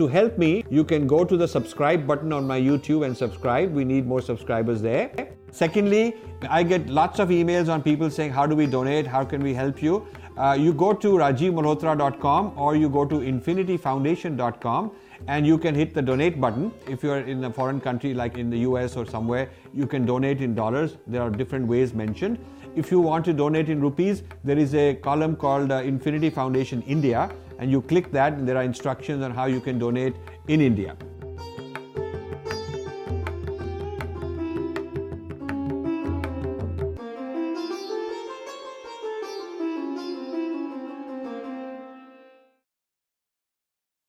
To 0.00 0.06
help 0.08 0.38
me, 0.38 0.64
you 0.70 0.82
can 0.82 1.06
go 1.06 1.24
to 1.30 1.36
the 1.36 1.46
subscribe 1.46 2.06
button 2.06 2.32
on 2.32 2.46
my 2.46 2.58
YouTube 2.58 3.04
and 3.04 3.14
subscribe. 3.14 3.74
We 3.74 3.84
need 3.84 4.06
more 4.06 4.22
subscribers 4.22 4.80
there. 4.80 5.10
Secondly, 5.50 6.14
I 6.48 6.62
get 6.62 6.88
lots 6.88 7.18
of 7.18 7.28
emails 7.28 7.68
on 7.68 7.82
people 7.82 8.08
saying, 8.08 8.30
How 8.30 8.46
do 8.46 8.56
we 8.56 8.66
donate? 8.66 9.06
How 9.06 9.26
can 9.26 9.42
we 9.42 9.52
help 9.52 9.82
you? 9.82 10.06
Uh, 10.37 10.57
you 10.59 10.73
go 10.73 10.91
to 10.93 11.11
rajivmalhotra.com 11.13 12.53
or 12.57 12.75
you 12.75 12.89
go 12.89 13.05
to 13.05 13.15
infinityfoundation.com 13.15 14.91
and 15.27 15.47
you 15.47 15.57
can 15.57 15.73
hit 15.73 15.93
the 15.93 16.01
donate 16.01 16.41
button. 16.41 16.73
If 16.87 17.03
you're 17.03 17.19
in 17.19 17.43
a 17.45 17.51
foreign 17.51 17.79
country 17.79 18.13
like 18.13 18.37
in 18.37 18.49
the 18.49 18.59
US 18.59 18.97
or 18.97 19.05
somewhere, 19.05 19.49
you 19.73 19.87
can 19.87 20.05
donate 20.05 20.41
in 20.41 20.53
dollars. 20.53 20.97
There 21.07 21.21
are 21.21 21.29
different 21.29 21.67
ways 21.67 21.93
mentioned. 21.93 22.37
If 22.75 22.91
you 22.91 22.99
want 22.99 23.23
to 23.25 23.33
donate 23.33 23.69
in 23.69 23.79
rupees, 23.79 24.23
there 24.43 24.57
is 24.57 24.75
a 24.75 24.95
column 24.95 25.37
called 25.37 25.71
uh, 25.71 25.75
Infinity 25.75 26.29
Foundation 26.29 26.81
India 26.81 27.31
and 27.59 27.71
you 27.71 27.81
click 27.81 28.11
that, 28.11 28.33
and 28.33 28.47
there 28.47 28.57
are 28.57 28.63
instructions 28.63 29.23
on 29.23 29.31
how 29.31 29.45
you 29.45 29.61
can 29.61 29.79
donate 29.79 30.13
in 30.47 30.59
India. 30.59 30.97